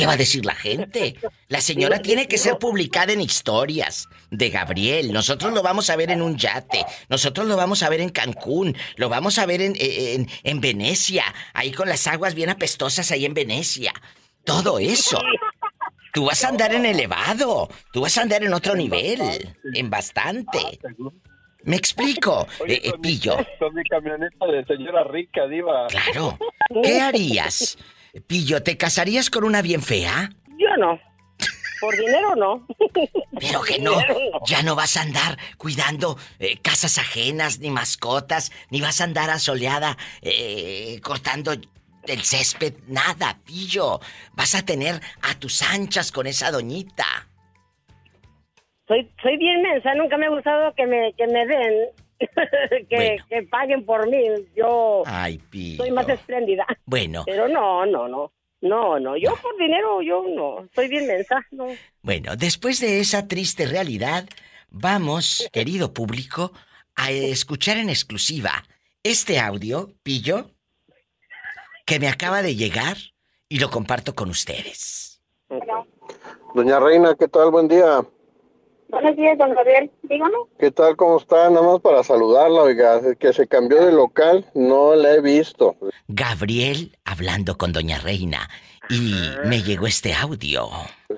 [0.00, 1.14] ¿Qué va a decir la gente?
[1.48, 5.12] La señora tiene que ser publicada en historias de Gabriel.
[5.12, 6.86] Nosotros lo vamos a ver en un yate.
[7.10, 8.74] Nosotros lo vamos a ver en Cancún.
[8.96, 11.24] Lo vamos a ver en, en, en Venecia.
[11.52, 13.92] Ahí con las aguas bien apestosas ahí en Venecia.
[14.44, 15.20] Todo eso.
[16.14, 17.68] Tú vas a andar en elevado.
[17.92, 19.20] Tú vas a andar en otro nivel.
[19.74, 20.80] En bastante.
[21.64, 23.36] Me explico, eh, eh, Pillo.
[23.58, 25.88] Con mi camioneta de señora rica, Diva.
[25.88, 26.38] Claro.
[26.82, 27.76] ¿Qué harías?
[28.26, 30.30] Pillo, ¿te casarías con una bien fea?
[30.58, 30.98] Yo no.
[31.80, 32.66] Por dinero no.
[33.40, 33.98] Pero que no,
[34.46, 39.30] ya no vas a andar cuidando eh, casas ajenas, ni mascotas, ni vas a andar
[39.30, 44.00] asoleada eh, cortando el césped, nada, pillo.
[44.32, 47.28] Vas a tener a tus anchas con esa doñita.
[48.86, 51.88] Soy, soy bien mensa, nunca me ha gustado que me, que me den,
[52.88, 54.22] que, que paguen por mí.
[54.54, 55.40] Yo Ay,
[55.76, 56.66] soy más espléndida.
[56.84, 58.32] Bueno, Pero no, no, no.
[58.62, 60.68] No, no, yo por dinero, yo no.
[60.74, 61.68] Soy bien mensa, no.
[62.02, 64.28] bueno, después de esa triste realidad,
[64.68, 66.52] vamos, querido público,
[66.94, 68.64] a escuchar en exclusiva
[69.02, 70.50] este audio, pillo,
[71.86, 72.98] que me acaba de llegar
[73.48, 75.22] y lo comparto con ustedes.
[76.54, 77.50] Doña Reina, ¿qué tal?
[77.50, 78.04] Buen día.
[78.90, 79.90] Buenos días, don Gabriel.
[80.02, 80.34] Dígame.
[80.58, 80.96] ¿Qué tal?
[80.96, 81.48] ¿Cómo está?
[81.48, 85.76] Nada más para saludarla, oiga, que se cambió de local, no la he visto.
[86.08, 88.48] Gabriel hablando con Doña Reina
[88.88, 89.14] y
[89.46, 90.68] me llegó este audio.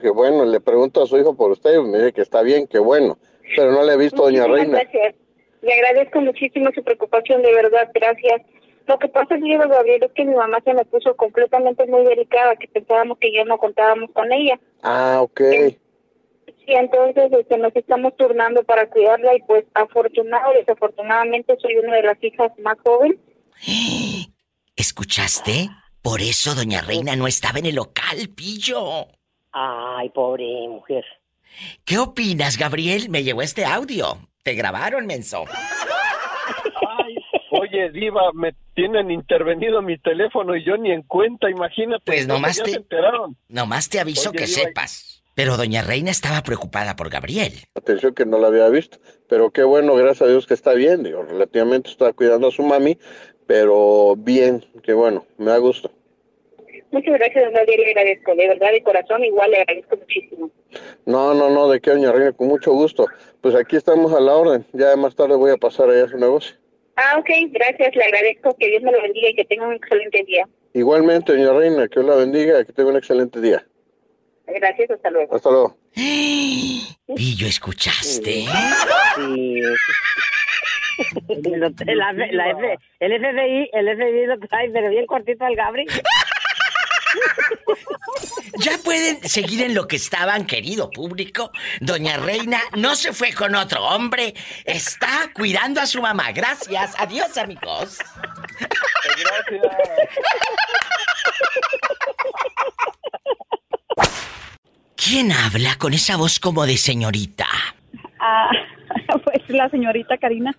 [0.02, 2.66] Que bueno, le pregunto a su hijo por usted, y me dice que está bien,
[2.66, 3.16] que bueno,
[3.56, 4.78] pero no la he visto, Doña Muchísimas Reina.
[4.80, 5.14] Gracias.
[5.62, 8.42] Le agradezco muchísimo su preocupación, de verdad, gracias.
[8.86, 12.56] Lo que pasa, señor Gabriel, es que mi mamá se me puso completamente muy delicada,
[12.56, 14.58] que pensábamos que ya no contábamos con ella.
[14.82, 15.40] Ah, ok.
[16.64, 21.96] Sí, entonces este, nos estamos turnando para cuidarla y pues afortunado o desafortunadamente soy una
[21.96, 23.18] de las hijas más jóvenes.
[24.76, 25.68] ¿Escuchaste?
[26.02, 29.06] Por eso Doña Reina no estaba en el local, pillo.
[29.52, 31.04] Ay, pobre mujer.
[31.84, 33.08] ¿Qué opinas, Gabriel?
[33.10, 34.16] Me llegó este audio.
[34.42, 35.44] Te grabaron, menso.
[37.50, 42.02] Oye, Diva, me tienen intervenido mi teléfono y yo ni en cuenta, imagínate.
[42.06, 43.36] Pues nomás te- se enteraron.
[43.48, 45.11] Nomás te aviso Oye, que Diva, sepas.
[45.34, 47.52] Pero Doña Reina estaba preocupada por Gabriel.
[47.74, 51.02] Atención que no la había visto, pero qué bueno, gracias a Dios que está bien,
[51.02, 52.98] digo, relativamente está cuidando a su mami,
[53.46, 55.90] pero bien, qué bueno, me da gusto.
[56.90, 60.50] Muchas gracias, don Gabriel, le agradezco, de verdad, de corazón, igual le agradezco muchísimo.
[61.06, 63.06] No, no, no, de qué, doña Reina, con mucho gusto.
[63.40, 66.18] Pues aquí estamos a la orden, ya más tarde voy a pasar allá a su
[66.18, 66.54] negocio.
[66.96, 70.22] Ah, ok, gracias, le agradezco, que Dios me lo bendiga y que tenga un excelente
[70.24, 70.46] día.
[70.74, 73.66] Igualmente, doña Reina, que Dios la bendiga, que tenga un excelente día.
[74.46, 75.36] Gracias, hasta luego.
[75.36, 75.76] Hasta luego.
[75.94, 78.44] Pillo, ¿escuchaste?
[79.16, 79.60] Sí.
[81.28, 85.86] Lo- la- la F- el FBI, el FBI lo trae, pero bien cortito al Gabri.
[88.58, 91.50] Ya pueden seguir en lo que estaban, querido público.
[91.80, 94.34] Doña Reina no se fue con otro hombre.
[94.64, 96.30] Está cuidando a su mamá.
[96.32, 96.94] Gracias.
[96.98, 97.98] Adiós, amigos.
[105.04, 107.48] ¿Quién habla con esa voz como de señorita?
[108.20, 108.48] Ah,
[109.24, 110.54] pues la señorita Karina.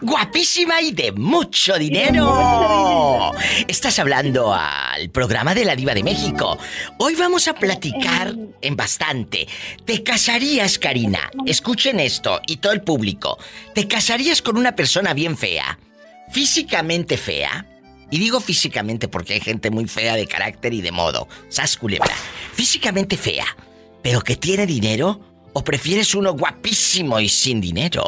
[0.00, 3.32] Guapísima y de mucho dinero.
[3.66, 6.58] Estás hablando al programa de la Diva de México.
[6.98, 9.48] Hoy vamos a platicar en bastante.
[9.84, 11.28] ¿Te casarías, Karina?
[11.44, 13.36] Escuchen esto y todo el público.
[13.74, 15.76] ¿Te casarías con una persona bien fea?
[16.30, 17.66] Físicamente fea,
[18.10, 21.28] Y digo físicamente porque hay gente muy fea de carácter y de modo.
[21.48, 22.14] Sas culebra.
[22.52, 23.46] Físicamente fea,
[24.02, 25.20] pero que tiene dinero.
[25.52, 28.04] ¿O prefieres uno guapísimo y sin dinero?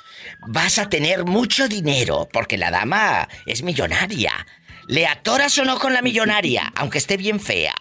[0.47, 4.45] Vas a tener mucho dinero porque la dama es millonaria.
[4.87, 7.75] ¿Le atoras o no con la millonaria, aunque esté bien fea?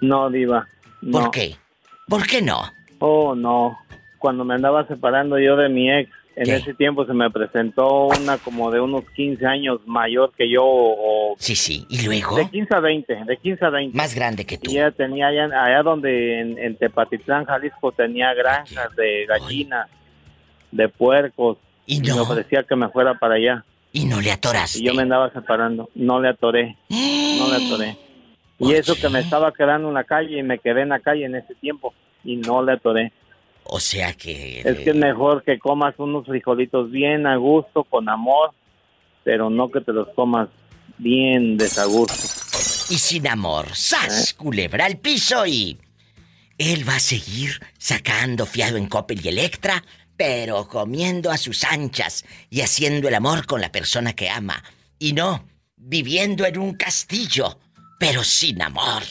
[0.00, 0.68] No, diva.
[1.10, 1.56] ¿Por qué?
[2.08, 2.62] ¿Por qué no?
[2.98, 3.78] Oh, no.
[4.18, 8.36] Cuando me andaba separando yo de mi ex, en ese tiempo se me presentó una
[8.36, 10.62] como de unos 15 años mayor que yo.
[10.64, 11.34] O...
[11.38, 11.86] Sí, sí.
[11.88, 12.36] ¿Y luego?
[12.36, 13.96] De 15 a 20, de 15 a 20.
[13.96, 14.70] Más grande que tú.
[14.70, 19.88] Y ella tenía allá, allá donde en, en Tepatitlán, Jalisco, tenía granjas de gallinas,
[20.70, 21.56] de puercos.
[21.86, 23.64] Y me ofrecía que me fuera para allá.
[23.92, 24.80] Y no le atoraste.
[24.80, 25.88] Y yo me andaba separando.
[25.94, 26.76] No le atoré.
[27.36, 28.05] No le atoré.
[28.58, 31.26] Y eso que me estaba quedando en la calle y me quedé en la calle
[31.26, 31.94] en ese tiempo
[32.24, 33.12] y no le atoré.
[33.64, 34.60] O sea que...
[34.60, 38.50] Es que es mejor que comas unos frijolitos bien a gusto, con amor,
[39.24, 40.48] pero no que te los comas
[40.98, 42.14] bien desagusto.
[42.88, 44.32] Y sin amor, ¡sas!
[44.34, 45.78] Culebra al piso y...
[46.58, 49.84] Él va a seguir sacando fiado en Coppel y Electra,
[50.16, 54.62] pero comiendo a sus anchas y haciendo el amor con la persona que ama.
[54.98, 55.44] Y no,
[55.76, 57.58] viviendo en un castillo,
[57.98, 59.02] pero sin amor.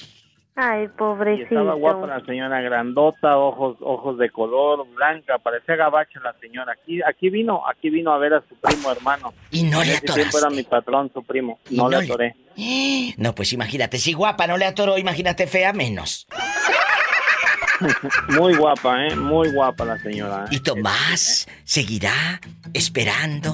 [0.57, 1.43] Ay, Y pobrecito.
[1.49, 6.71] estaba guapa la señora grandota, ojos ojos de color blanca, parecía gabacha la señora.
[6.81, 9.33] Aquí aquí vino, aquí vino a ver a su primo hermano.
[9.51, 11.59] Y no le ese tiempo era mi patrón, su primo.
[11.69, 12.35] Y No, no le le- atoré.
[13.17, 16.25] No, pues imagínate, si guapa no le atoró, imagínate fea menos.
[18.29, 19.15] Muy guapa, ¿eh?
[19.17, 20.45] Muy guapa la señora.
[20.45, 20.55] ¿eh?
[20.55, 22.39] Y Tomás seguirá
[22.73, 23.53] esperando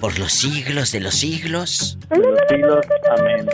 [0.00, 1.98] por los siglos de los siglos.
[2.10, 2.86] De los siglos,
[3.18, 3.46] amén.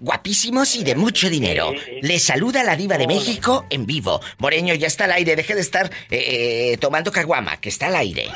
[0.00, 1.72] Guapísimos y de mucho dinero.
[2.02, 4.20] Le saluda la diva de México en vivo.
[4.38, 5.34] Moreño, ya está al aire.
[5.34, 8.26] Deje de estar eh, eh, tomando caguama, que está al aire.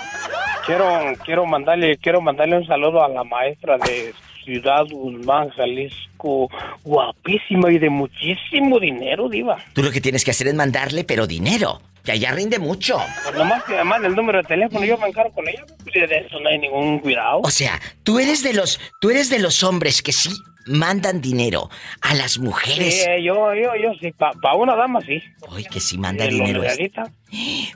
[0.64, 4.14] Quiero, quiero mandarle, quiero mandarle un saludo a la maestra de
[4.48, 6.48] Ciudad Guzmán, Jalisco,
[6.82, 9.58] guapísima y de muchísimo dinero, diva.
[9.74, 11.82] Tú lo que tienes que hacer es mandarle, pero dinero.
[12.08, 12.98] Que allá rinde mucho.
[13.22, 16.16] Pues nomás que además el número de teléfono yo me encargo con ella, pues de
[16.26, 17.40] eso no hay ningún cuidado.
[17.42, 20.30] O sea, tú eres de los, tú eres de los hombres que sí
[20.64, 21.68] mandan dinero
[22.00, 23.04] a las mujeres.
[23.04, 25.22] Sí, yo, yo, yo sí, para una dama sí.
[25.54, 26.62] Ay, que sí manda Eh, lo dinero.
[26.62, 27.02] es- necesita.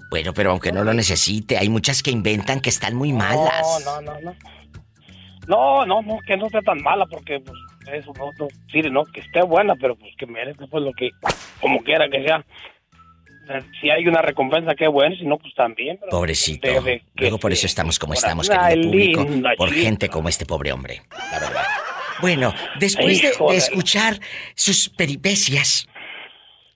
[0.08, 3.82] Bueno, pero aunque no lo necesite, hay muchas que inventan que están muy malas.
[3.84, 4.36] No, no, no, no.
[5.46, 7.58] No, no, no, que no esté tan mala porque pues
[7.92, 11.10] eso no, no sirve, no, que esté buena, pero pues que merezca pues lo que,
[11.60, 12.42] como quiera que sea.
[13.80, 15.98] Si hay una recompensa, qué bueno, si no, pues también.
[16.10, 16.66] Pobrecito.
[16.68, 19.26] de- de- que- Luego por eso estamos como estamos, querido público,
[19.56, 19.80] por chica.
[19.80, 21.02] gente como este pobre hombre.
[21.32, 21.64] La verdad.
[22.20, 24.20] Bueno, después de- escuchar
[24.54, 25.88] sus peripecias,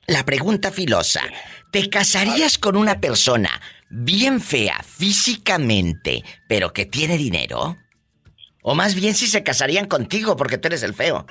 [0.06, 1.22] la pregunta filosa:
[1.70, 3.50] ¿te casarías con una persona
[3.88, 7.76] bien fea físicamente, pero que tiene dinero?
[8.62, 11.24] O más bien si se casarían contigo porque tú eres el feo.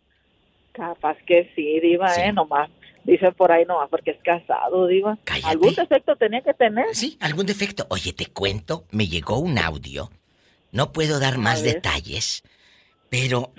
[0.72, 2.32] Capaz que sí, Diva, ¿eh?
[2.32, 2.70] Nomás.
[3.04, 5.18] Dice por ahí nomás porque es casado, Diva.
[5.44, 6.86] ¿Algún defecto tenía que tener?
[6.92, 7.86] Sí, algún defecto.
[7.90, 10.10] Oye, te cuento, me llegó un audio.
[10.72, 12.42] No puedo dar más detalles,
[13.08, 13.52] pero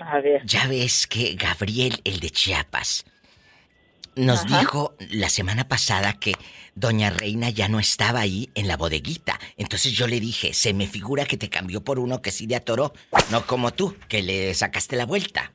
[0.44, 3.06] ya ves que Gabriel, el de Chiapas,
[4.14, 4.58] nos Ajá.
[4.60, 6.34] dijo la semana pasada que
[6.78, 9.38] Doña Reina ya no estaba ahí en la bodeguita.
[9.56, 12.54] Entonces yo le dije, se me figura que te cambió por uno que sí le
[12.56, 12.92] atoró,
[13.30, 15.52] no como tú, que le sacaste la vuelta.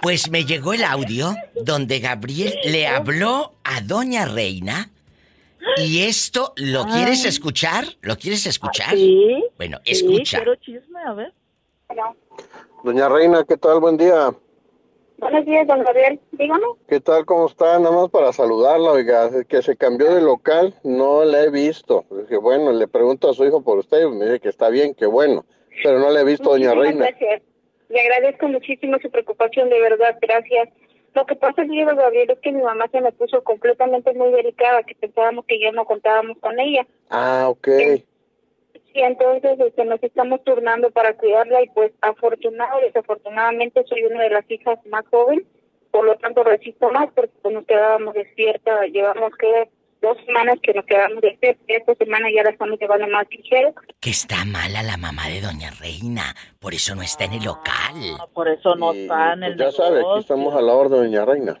[0.00, 4.90] Pues me llegó el audio donde Gabriel le habló a Doña Reina.
[5.76, 7.84] Y esto, ¿lo quieres escuchar?
[8.00, 8.94] ¿Lo quieres escuchar?
[8.96, 9.44] Sí.
[9.56, 10.38] Bueno, Sí, escucha.
[10.38, 11.32] quiero chisme, a ver.
[12.82, 13.78] Doña Reina, ¿qué tal?
[13.78, 14.34] Buen día.
[15.22, 16.18] Buenos días, don Gabriel.
[16.32, 16.66] Dígame.
[16.88, 17.24] ¿Qué tal?
[17.24, 17.78] ¿Cómo está?
[17.78, 22.04] Nada más para saludarla, oiga, que se cambió de local, no la he visto.
[22.10, 24.96] Dije, bueno, le pregunto a su hijo por usted, y me dice que está bien,
[24.96, 25.44] que bueno,
[25.84, 27.06] pero no la he visto, doña Reina.
[27.06, 27.42] Gracias.
[27.88, 30.70] Le agradezco muchísimo su preocupación, de verdad, gracias.
[31.14, 34.82] Lo que pasa, Diego Gabriel, es que mi mamá se me puso completamente muy delicada,
[34.82, 36.84] que pensábamos que ya no contábamos con ella.
[37.10, 37.68] Ah, ok.
[38.94, 44.30] Y entonces este, nos estamos turnando para cuidarla y pues afortunado desafortunadamente soy una de
[44.30, 45.46] las hijas más joven,
[45.90, 49.70] por lo tanto resisto más porque pues, nos quedábamos despiertas, llevamos que
[50.02, 53.72] dos semanas que nos quedamos despiertas, esta semana ya la estamos llevando más ligero.
[54.00, 56.34] Que está mala la mamá de Doña Reina.
[56.58, 57.94] Por eso no está en el local.
[58.34, 61.24] Por eso no está en el pues, ya sabe, aquí estamos a la orden, doña
[61.24, 61.60] Reina.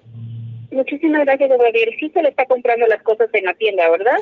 [0.72, 1.94] Muchísimas gracias, don Gabriel.
[2.00, 4.16] Sí se le está comprando las cosas en la tienda, ¿verdad?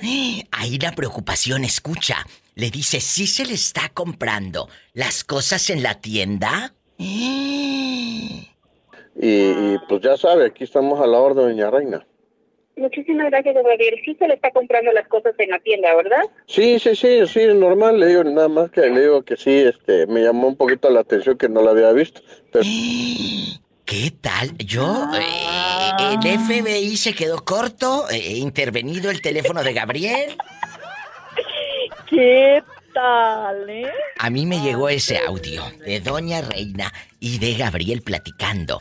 [0.51, 2.17] Ahí la preocupación, escucha.
[2.57, 6.75] Le dice, ¿sí se le está comprando las cosas en la tienda?
[6.99, 8.49] Y,
[9.15, 12.05] y, pues ya sabe, aquí estamos a la orden, doña Reina.
[12.77, 13.95] Muchísimas gracias, don Gabriel.
[14.05, 16.23] Sí se le está comprando las cosas en la tienda, ¿verdad?
[16.47, 19.51] Sí, sí, sí, sí, es normal, le digo, nada más que le digo que sí,
[19.53, 22.23] este, me llamó un poquito la atención que no la había visto.
[22.51, 22.65] Pero,
[23.91, 24.57] ¿Qué tal?
[24.57, 30.37] Yo, eh, el FBI se quedó corto, eh, intervenido el teléfono de Gabriel.
[32.09, 32.63] ¿Qué
[32.95, 33.91] tal, eh?
[34.21, 38.81] A mí me llegó ese audio de Doña Reina y de Gabriel platicando.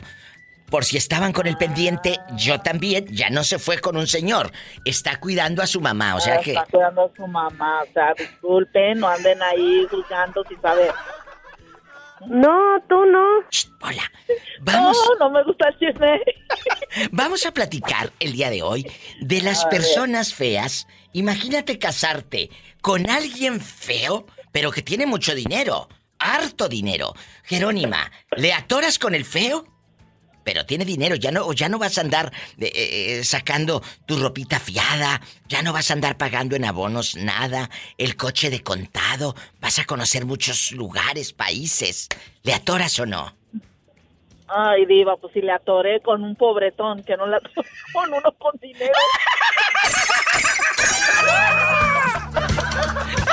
[0.70, 4.52] Por si estaban con el pendiente, yo también, ya no se fue con un señor.
[4.84, 6.52] Está cuidando a su mamá, o sea que...
[6.52, 10.92] Está cuidando a su mamá, o sea, disculpen, no anden ahí juzgando sin saber.
[12.26, 13.24] No, tú no.
[13.82, 14.02] hola.
[14.60, 14.96] Vamos.
[15.18, 16.20] No, no me gusta el chisme.
[17.12, 18.86] Vamos a platicar el día de hoy
[19.20, 19.78] de las A ver.
[19.80, 20.86] personas feas.
[21.12, 22.50] Imagínate casarte
[22.82, 25.88] con alguien feo, pero que tiene mucho dinero.
[26.18, 27.14] Harto dinero.
[27.44, 29.66] Jerónima, ¿le atoras con el feo?
[30.52, 34.58] Pero tiene dinero, ya no, ya no vas a andar eh, eh, sacando tu ropita
[34.58, 39.78] fiada, ya no vas a andar pagando en abonos nada, el coche de contado, vas
[39.78, 42.08] a conocer muchos lugares, países.
[42.42, 43.32] ¿Le atoras o no?
[44.48, 48.32] Ay, diva, pues si le atoré con un pobretón que no le atoré con uno
[48.32, 48.92] con dinero.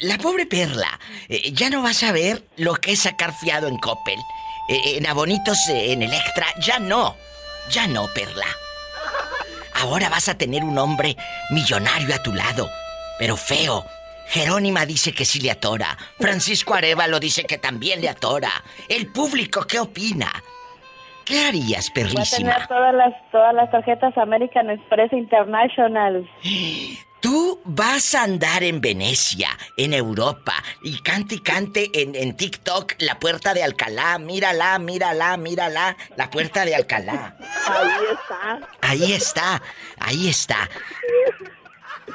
[0.00, 0.98] La pobre Perla,
[1.28, 4.18] eh, ya no vas a ver lo que es sacar fiado en Coppel,
[4.68, 7.14] eh, en abonitos eh, en Electra, ya no,
[7.70, 8.46] ya no, Perla.
[9.74, 11.16] Ahora vas a tener un hombre
[11.50, 12.68] millonario a tu lado,
[13.20, 13.84] pero feo.
[14.26, 15.96] Jerónima dice que sí le atora.
[16.18, 18.50] Francisco Arevalo dice que también le atora.
[18.88, 20.32] El público, ¿qué opina?
[21.24, 22.54] ¿Qué harías, Voy a Perlísima?
[22.54, 26.28] tener todas las, todas las tarjetas American Express International.
[27.20, 32.94] Tú vas a andar en Venecia, en Europa, y cante y cante en, en TikTok
[32.98, 34.18] la puerta de Alcalá.
[34.18, 37.36] Mírala, mírala, mírala, la puerta de Alcalá.
[37.66, 38.68] Ahí está.
[38.80, 39.62] Ahí está,
[39.98, 40.70] ahí está.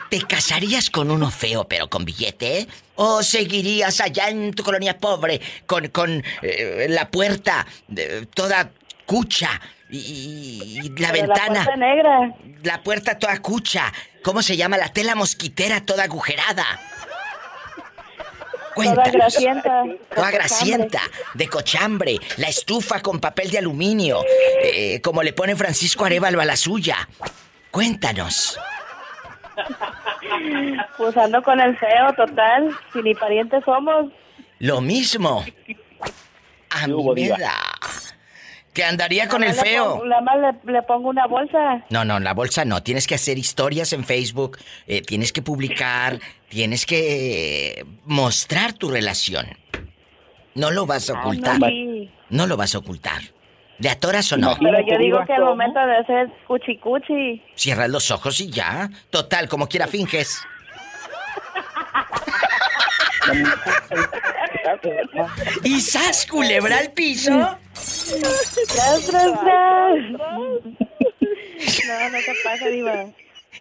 [0.10, 2.68] ¿Te casarías con uno feo pero con billete?
[2.96, 8.72] ¿O seguirías allá en tu colonia pobre con, con eh, la puerta eh, toda
[9.06, 11.60] cucha y, y la Pero ventana?
[11.60, 12.36] La puerta negra.
[12.64, 13.92] La puerta toda cucha.
[14.24, 14.78] ¿Cómo se llama?
[14.78, 16.66] La tela mosquitera toda agujerada.
[18.74, 19.06] Cuéntanos.
[19.06, 19.84] Toda grasienta.
[20.14, 21.02] Toda grasienta,
[21.34, 24.22] de cochambre, la estufa con papel de aluminio,
[24.62, 27.08] eh, como le pone Francisco Arevalo a la suya.
[27.72, 28.60] Cuéntanos.
[30.98, 32.76] Pues ando con el feo, total.
[32.92, 34.12] Si ni parientes somos.
[34.60, 35.46] Lo mismo.
[36.72, 37.54] A mí me da.
[38.76, 39.96] Que andaría con el feo.
[40.00, 41.84] pongo- Nada más le, le pongo una bolsa.
[41.90, 42.84] No, no, la bolsa no.
[42.84, 46.20] Tienes que hacer historias en Facebook, eh, tienes que publicar,
[46.50, 49.48] tienes que eh, mostrar tu relación.
[50.56, 51.58] No lo vas a ocultar.
[51.68, 52.12] Sí.
[52.30, 53.22] No lo vas a ocultar.
[53.80, 54.56] ¿De atoras o no?
[54.60, 57.42] Pero yo digo que al momento de hacer cuchi cuchi.
[57.56, 58.90] Cierras los ojos y ya.
[59.10, 60.42] Total, como quiera finges.
[65.64, 67.58] ¿Y sas, culebra al piso?
[67.74, 69.24] Tras, tras, tras.
[71.88, 73.06] No, no te pasa, diva.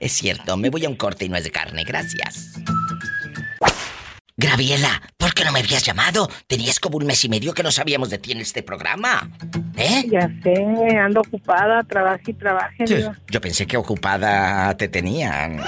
[0.01, 2.59] Es cierto, me voy a un corte y no es de carne, gracias.
[4.37, 6.29] Graviela, ¿por qué no me habías llamado?
[6.49, 9.31] Tenías como un mes y medio que no sabíamos de ti en este programa.
[9.77, 10.07] ¿Eh?
[10.11, 10.55] Ya sé,
[10.99, 12.85] ando ocupada, trabaje y trabaje.
[12.87, 13.17] Sí, diva.
[13.29, 15.61] Yo pensé que ocupada te tenían.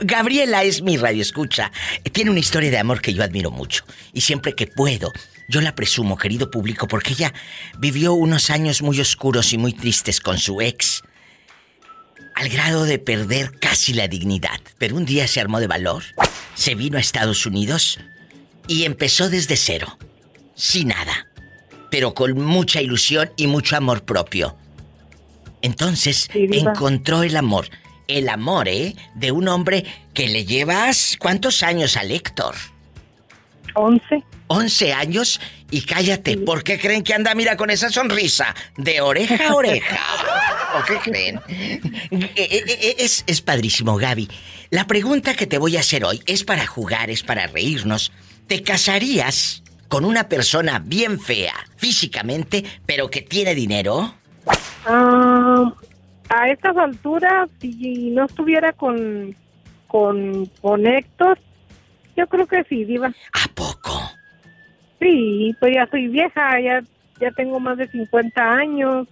[0.00, 1.72] Gabriela es mi radio escucha.
[2.12, 3.84] Tiene una historia de amor que yo admiro mucho.
[4.12, 5.12] Y siempre que puedo,
[5.48, 7.32] yo la presumo, querido público, porque ella
[7.78, 11.02] vivió unos años muy oscuros y muy tristes con su ex.
[12.34, 14.60] Al grado de perder casi la dignidad.
[14.78, 16.04] Pero un día se armó de valor,
[16.54, 17.98] se vino a Estados Unidos
[18.66, 19.98] y empezó desde cero.
[20.54, 21.26] Sin nada.
[21.90, 24.56] Pero con mucha ilusión y mucho amor propio.
[25.62, 27.68] Entonces encontró el amor.
[28.10, 28.96] El amor, ¿eh?
[29.14, 29.84] De un hombre
[30.14, 31.16] que le llevas...
[31.18, 32.56] ¿Cuántos años al Héctor?
[33.74, 34.24] Once.
[34.48, 35.40] Once años
[35.70, 36.36] y cállate.
[36.36, 38.52] ¿Por qué creen que anda, mira, con esa sonrisa?
[38.76, 40.00] De oreja a oreja.
[40.80, 41.40] ¿O qué creen?
[41.48, 41.80] Eh,
[42.10, 44.28] eh, eh, Es, es padrísimo, Gaby.
[44.70, 48.10] La pregunta que te voy a hacer hoy es para jugar, es para reírnos.
[48.48, 54.14] ¿Te casarías con una persona bien fea físicamente, pero que tiene dinero?
[54.84, 55.72] Ah,
[56.30, 59.34] a estas alturas, si no estuviera con,
[59.88, 61.38] con, con Héctor,
[62.16, 63.08] yo creo que sí, Diva.
[63.08, 64.00] ¿A poco?
[65.00, 66.82] Sí, pues ya soy vieja, ya,
[67.20, 69.08] ya tengo más de 50 años.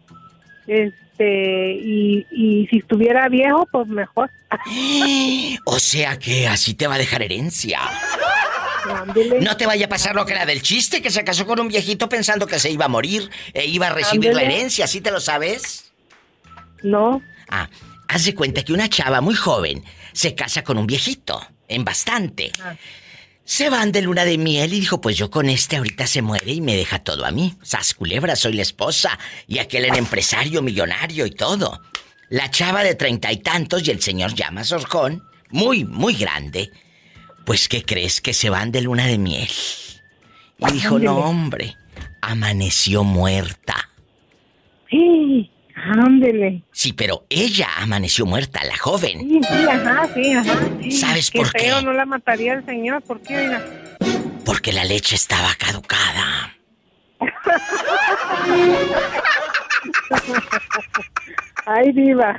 [0.69, 4.31] Este, y, y si estuviera viejo, pues mejor.
[5.65, 7.81] O sea que así te va a dejar herencia.
[8.91, 9.41] Ándele.
[9.41, 11.69] No te vaya a pasar lo que era del chiste, que se casó con un
[11.69, 15.11] viejito pensando que se iba a morir e iba a recibir la herencia, ¿sí te
[15.11, 15.88] lo sabes?
[16.83, 17.23] No.
[17.49, 17.69] Ah,
[18.09, 22.53] haz de cuenta que una chava muy joven se casa con un viejito, en bastante.
[23.45, 26.53] Se van de luna de miel y dijo, pues yo con este ahorita se muere
[26.53, 27.57] y me deja todo a mí.
[27.63, 31.81] Sas culebra, soy la esposa y aquel era empresario, millonario y todo.
[32.29, 36.71] La chava de treinta y tantos y el señor llama Sorjón, muy, muy grande.
[37.47, 38.21] Pues, ¿qué crees?
[38.21, 39.49] Que se van de luna de miel.
[40.59, 41.75] Y dijo, no, hombre,
[42.21, 43.89] amaneció muerta.
[44.91, 45.51] Sí,
[45.85, 46.63] ándele.
[46.73, 49.21] Sí, pero ella amaneció muerta, la joven.
[49.21, 50.59] Sí, sí, ajá, sí, ajá.
[50.83, 50.91] sí.
[50.93, 51.61] ¿Sabes por qué?
[51.61, 53.37] feo, no la mataría el señor, ¿por qué?
[53.37, 53.65] Oiga?
[54.45, 56.55] Porque la leche estaba caducada.
[61.67, 62.37] Ay, diva.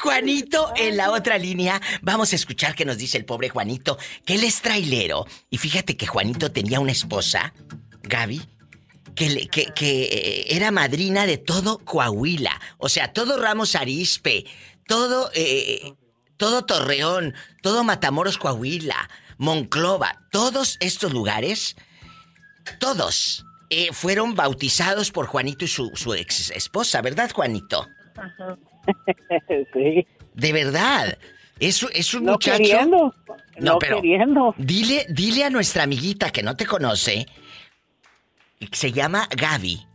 [0.00, 1.80] Juanito en la otra línea.
[2.02, 5.26] Vamos a escuchar qué nos dice el pobre Juanito, que él es trailero.
[5.50, 7.52] Y fíjate que Juanito tenía una esposa,
[8.02, 8.42] Gaby,
[9.14, 12.60] que, le- que, que, eh, era madrina de todo Coahuila.
[12.78, 14.44] O sea, todo Ramos Arispe,
[14.86, 15.94] todo, eh,
[16.36, 19.08] todo Torreón, todo Matamoros Coahuila,
[19.38, 21.76] Monclova, todos estos lugares,
[22.78, 27.86] todos eh, fueron bautizados por Juanito y su, su ex esposa, ¿verdad, Juanito?
[29.72, 30.06] sí.
[30.34, 31.18] De verdad.
[31.60, 32.58] Es, es un No muchacho.
[32.58, 33.14] queriendo,
[33.60, 34.54] no queriendo.
[34.58, 37.26] Dile, dile a nuestra amiguita que no te conoce,
[38.72, 39.86] se llama Gaby,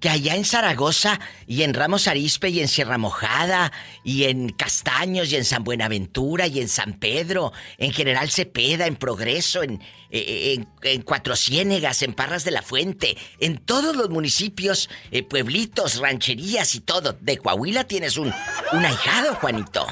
[0.00, 3.72] que allá en Zaragoza y en Ramos Arispe y en Sierra Mojada
[4.04, 8.96] y en Castaños y en San Buenaventura y en San Pedro, en General Cepeda, en
[8.96, 14.10] Progreso, en, eh, en, en Cuatro Ciénegas, en Parras de la Fuente, en todos los
[14.10, 17.14] municipios, eh, pueblitos, rancherías y todo.
[17.20, 18.32] De Coahuila tienes un,
[18.72, 19.86] un ahijado, Juanito.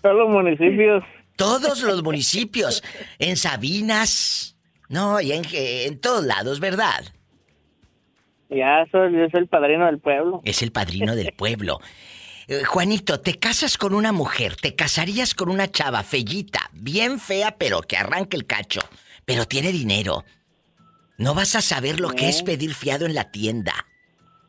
[0.00, 1.02] Todos los municipios.
[1.36, 2.84] Todos los municipios.
[3.18, 4.53] En Sabinas.
[4.88, 7.04] No, y en, en todos lados, ¿verdad?
[8.50, 10.40] Ya soy, yo soy el padrino del pueblo.
[10.44, 11.80] Es el padrino del pueblo.
[12.46, 17.56] Eh, Juanito, te casas con una mujer, te casarías con una chava fellita, bien fea,
[17.58, 18.80] pero que arranque el cacho,
[19.24, 20.24] pero tiene dinero.
[21.16, 23.72] No vas a saber lo que es pedir fiado en la tienda.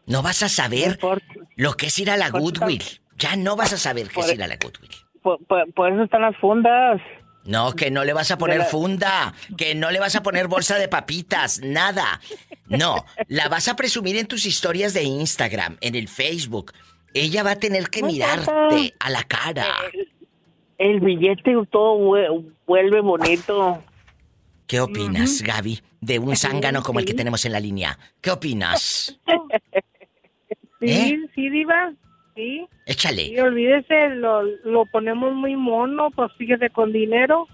[0.08, 1.00] No vas a saber
[1.56, 2.84] Lo que es ir a la Goodwill.
[3.18, 4.92] Ya no vas a saber qué es ir a la Goodwill.
[5.24, 7.02] Por, por- por eso están las fundas.
[7.46, 10.78] No, que no le vas a poner funda, que no le vas a poner bolsa
[10.80, 12.20] de papitas, nada.
[12.68, 16.74] No, la vas a presumir en tus historias de Instagram, en el Facebook.
[17.14, 19.68] Ella va a tener que mirarte a la cara.
[20.78, 23.82] El billete todo vue- vuelve bonito.
[24.68, 27.98] ¿Qué opinas, Gaby, de un zángano como el que tenemos en la línea?
[28.22, 29.18] ¿Qué opinas?
[30.82, 31.18] Sí, ¿Eh?
[31.34, 31.94] sí, diva,
[32.36, 32.68] sí.
[32.86, 33.24] Échale.
[33.24, 37.48] Y olvídese, lo, lo ponemos muy mono, pues fíjese, con dinero.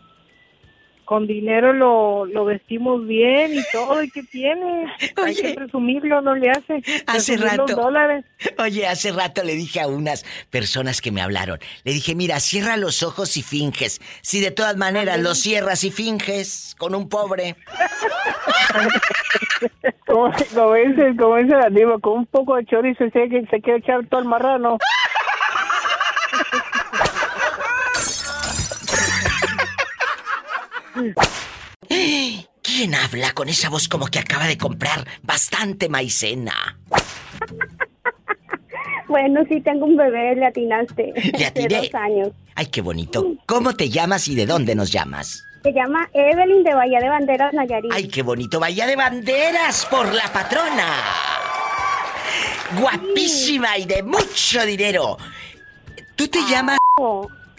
[1.06, 4.86] Con dinero lo, lo vestimos bien y todo, ¿y qué tiene?
[5.24, 6.82] Hay que presumirlo, no le hace.
[7.06, 7.76] Hace los rato.
[7.76, 8.24] dólares.
[8.58, 12.78] Oye, hace rato le dije a unas personas que me hablaron, le dije, mira, cierra
[12.78, 14.00] los ojos y finges.
[14.22, 17.56] Si de todas maneras los cierras y finges con un pobre.
[20.08, 23.80] Como, como dice, como dice la diva, con un poco de chorizo se, se quiere
[23.80, 24.78] echar todo el marrano.
[32.64, 36.78] ¿Quién habla con esa voz como que acaba de comprar bastante maicena?
[39.08, 41.12] Bueno, sí, tengo un bebé, le atinaste.
[41.16, 41.68] Le De atiné.
[41.82, 42.30] dos años.
[42.56, 43.26] Ay, qué bonito.
[43.46, 45.44] ¿Cómo te llamas y de dónde nos llamas?
[45.64, 47.92] Se llama Evelyn de Bahía de Banderas, Nayarit.
[47.94, 48.60] Ay, qué bonito.
[48.60, 50.88] Bahía de Banderas por la patrona.
[52.80, 55.18] Guapísima y de mucho dinero.
[56.16, 56.78] ¿Tú te llamas?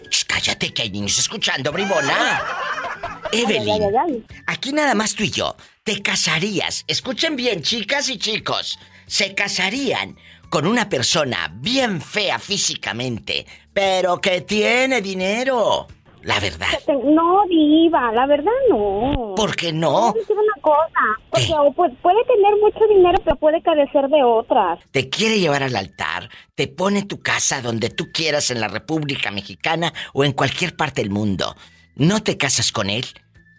[0.09, 2.41] Shh, cállate que hay niños escuchando, bribona.
[3.41, 5.55] Evelyn, aquí nada más tú y yo.
[5.83, 6.83] Te casarías.
[6.87, 8.79] Escuchen bien, chicas y chicos.
[9.05, 10.17] Se casarían
[10.49, 15.87] con una persona bien fea físicamente, pero que tiene dinero.
[16.21, 16.67] La verdad.
[17.03, 19.33] No, diva, la verdad no.
[19.35, 19.91] ¿Por qué no?
[19.91, 24.07] Voy a decir una cosa, porque o pu- puede tener mucho dinero, pero puede carecer
[24.07, 24.79] de otras.
[24.91, 29.31] te quiere llevar al altar, te pone tu casa donde tú quieras en la República
[29.31, 31.57] Mexicana o en cualquier parte del mundo.
[31.95, 33.05] ¿No te casas con él?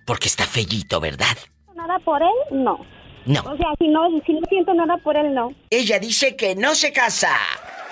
[0.05, 1.37] Porque está fellito, ¿verdad?
[1.75, 2.29] ¿Nada por él?
[2.51, 2.79] No.
[3.27, 3.41] No.
[3.41, 5.55] O sea, si no, si no siento nada por él, no.
[5.71, 7.35] Ella dice que no se casa.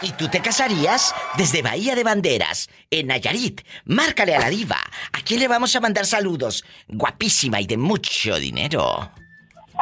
[0.03, 1.15] ¿Y tú te casarías?
[1.39, 3.63] Desde Bahía de Banderas, en Nayarit.
[3.85, 4.79] Márcale a la diva.
[5.13, 6.65] ¿A quién le vamos a mandar saludos?
[6.89, 9.11] Guapísima y de mucho dinero.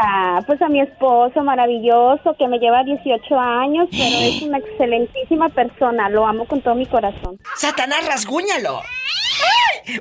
[0.02, 5.50] Ah, pues a mi esposo maravilloso, que me lleva 18 años, pero es una excelentísima
[5.50, 6.08] persona.
[6.08, 7.38] Lo amo con todo mi corazón.
[7.56, 8.80] ¡Satanás, rasguñalo!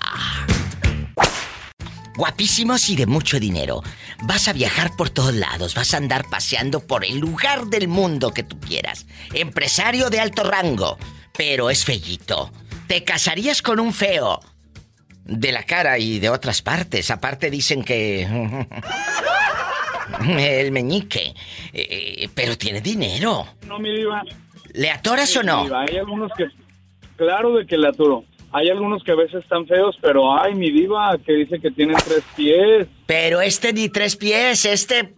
[2.15, 3.81] Guapísimos y de mucho dinero.
[4.23, 8.31] Vas a viajar por todos lados, vas a andar paseando por el lugar del mundo
[8.31, 9.05] que tú quieras.
[9.33, 10.97] Empresario de alto rango,
[11.37, 12.51] pero es fellito.
[12.87, 14.39] ¿Te casarías con un feo?
[15.23, 17.09] De la cara y de otras partes.
[17.11, 18.27] Aparte dicen que...
[20.27, 21.33] El meñique.
[21.71, 23.47] Eh, pero tiene dinero.
[23.65, 24.21] No, mi diva.
[24.73, 25.63] ¿Le atoras Sí, o no?
[25.63, 26.47] diva, Hay algunos que...
[27.15, 28.25] Claro de que le aturo.
[28.53, 31.95] Hay algunos que a veces están feos, pero ay, mi diva, que dice que tienen
[32.03, 32.87] tres pies.
[33.05, 35.13] Pero este ni tres pies, este...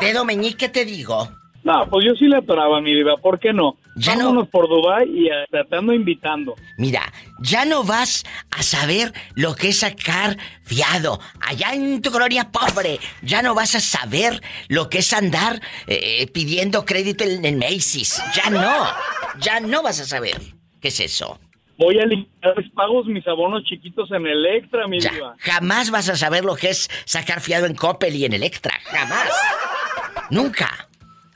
[0.00, 1.28] Dedo meñique te digo.
[1.64, 3.76] No, pues yo sí le atoraba, mi diva, ¿por qué no?
[3.94, 6.56] Ya Vámonos por Dubai y hasta te ando invitando.
[6.76, 7.02] Mira,
[7.40, 11.20] ya no vas a saber lo que es sacar fiado.
[11.40, 16.26] Allá en tu colonia pobre, ya no vas a saber lo que es andar eh,
[16.32, 18.20] pidiendo crédito en, en Macy's.
[18.34, 18.86] Ya no.
[19.38, 20.40] Ya no vas a saber.
[20.80, 21.38] ¿Qué es eso?
[21.78, 25.34] Voy a limitar mis pagos, mis abonos chiquitos en Electra, mi Ya, diva.
[25.38, 28.78] jamás vas a saber lo que es sacar fiado en Coppel y en Electra.
[28.84, 29.30] Jamás.
[30.30, 30.88] Nunca.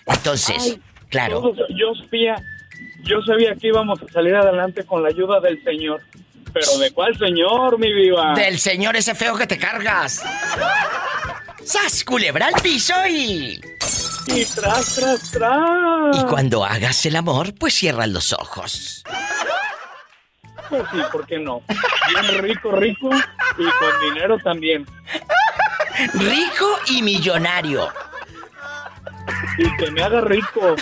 [0.07, 1.41] Entonces, Ay, claro.
[1.41, 2.37] Todos- yo sabía,
[3.05, 6.01] yo sabía que íbamos a salir adelante con la ayuda del Señor.
[6.53, 8.33] Pero ¿de cuál Señor, mi diva?
[8.35, 10.23] Del señor ese feo que te cargas.
[11.65, 13.61] ¡Sas, culebra al piso y...
[14.29, 16.17] Y tras, tras, tras.
[16.19, 19.05] Y cuando hagas el amor, pues cierras los ojos.
[20.69, 21.63] Pues sí, ¿por qué no?
[21.69, 24.87] Bien rico, rico y con dinero también.
[26.15, 27.89] Rico y millonario.
[29.59, 30.77] Y que me haga rico.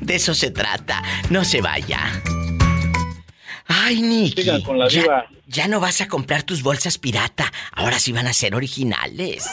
[0.00, 1.02] De eso se trata.
[1.30, 2.00] No se vaya.
[3.66, 4.42] Ay, Nicky.
[4.42, 5.26] Sigan con la ya, diva.
[5.46, 7.52] ya no vas a comprar tus bolsas pirata.
[7.72, 9.46] Ahora sí van a ser originales.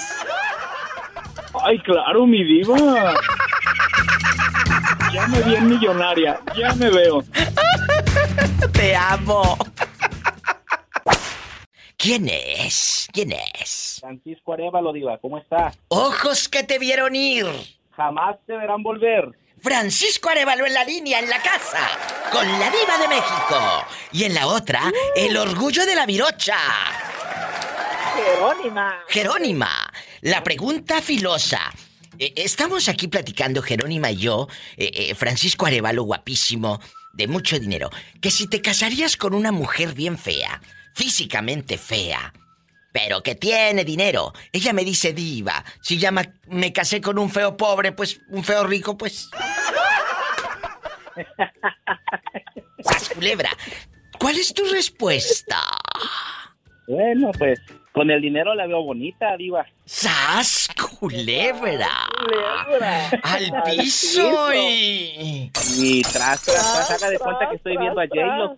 [1.63, 2.77] Ay, claro, mi diva.
[5.15, 7.23] Ya me vi en millonaria, ya me veo.
[8.73, 9.57] Te amo.
[11.95, 13.07] ¿Quién es?
[13.13, 13.99] ¿Quién es?
[14.01, 15.71] Francisco Arevalo, Diva, ¿cómo está?
[15.87, 17.45] Ojos que te vieron ir.
[17.95, 19.29] Jamás te verán volver.
[19.61, 21.87] Francisco Arevalo en la línea, en la casa,
[22.29, 23.85] con la diva de México.
[24.11, 26.57] Y en la otra, el orgullo de la virocha.
[28.17, 28.99] Jerónima.
[29.07, 29.93] Jerónima,
[30.23, 31.71] la pregunta filosa.
[32.19, 34.47] Eh, estamos aquí platicando, Jerónima y yo,
[34.77, 36.79] eh, eh, Francisco Arevalo, guapísimo,
[37.13, 37.89] de mucho dinero,
[38.21, 40.61] que si te casarías con una mujer bien fea,
[40.93, 42.33] físicamente fea,
[42.91, 47.57] pero que tiene dinero, ella me dice diva, si ya me casé con un feo
[47.57, 49.29] pobre, pues un feo rico, pues...
[53.13, 53.49] Culebra,
[54.19, 55.61] ¿cuál es tu respuesta?
[56.87, 57.59] Bueno, pues
[57.95, 59.65] con el dinero la veo bonita, Diva.
[59.85, 60.67] ¡Sas
[60.99, 61.87] culebra!
[63.23, 64.53] ¡Al piso!
[64.53, 68.55] y- Y tras, tras, tras, haga de cuenta que estoy viendo a J-Lo.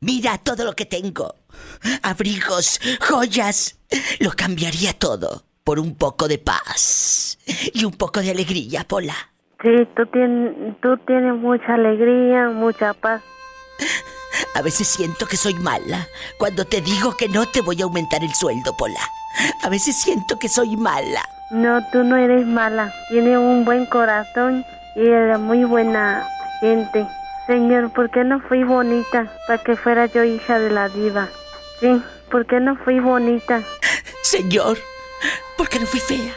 [0.00, 1.34] Mira todo lo que tengo.
[2.02, 3.78] Abrigos, joyas.
[4.20, 7.38] Lo cambiaría todo por un poco de paz
[7.72, 9.14] y un poco de alegría, Pola.
[9.62, 13.22] Sí, tú tienes, tú tienes mucha alegría, mucha paz.
[14.54, 16.08] A veces siento que soy mala
[16.38, 19.00] cuando te digo que no te voy a aumentar el sueldo, Pola.
[19.62, 21.28] A veces siento que soy mala.
[21.50, 22.92] No, tú no eres mala.
[23.08, 24.64] Tienes un buen corazón
[24.96, 26.28] y eres muy buena
[26.60, 27.06] gente.
[27.46, 31.28] Señor, ¿por qué no fui bonita para que fuera yo hija de la diva?
[31.80, 32.00] Sí,
[32.30, 33.62] ¿por qué no fui bonita?
[34.22, 34.78] Señor,
[35.56, 36.32] ¿por qué no fui fea?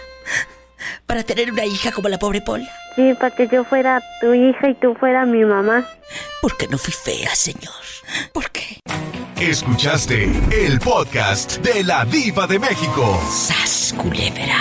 [1.06, 2.70] Para tener una hija como la pobre Pola.
[2.96, 5.86] Sí, para que yo fuera tu hija y tú fueras mi mamá.
[6.42, 7.74] ¿Por qué no fui fea, señor?
[9.40, 13.22] Escuchaste el podcast de la Diva de México.
[13.32, 14.58] ¡Sas culebra!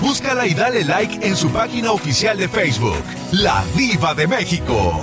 [0.00, 3.02] Búscala y dale like en su página oficial de Facebook,
[3.32, 5.02] La Diva de México.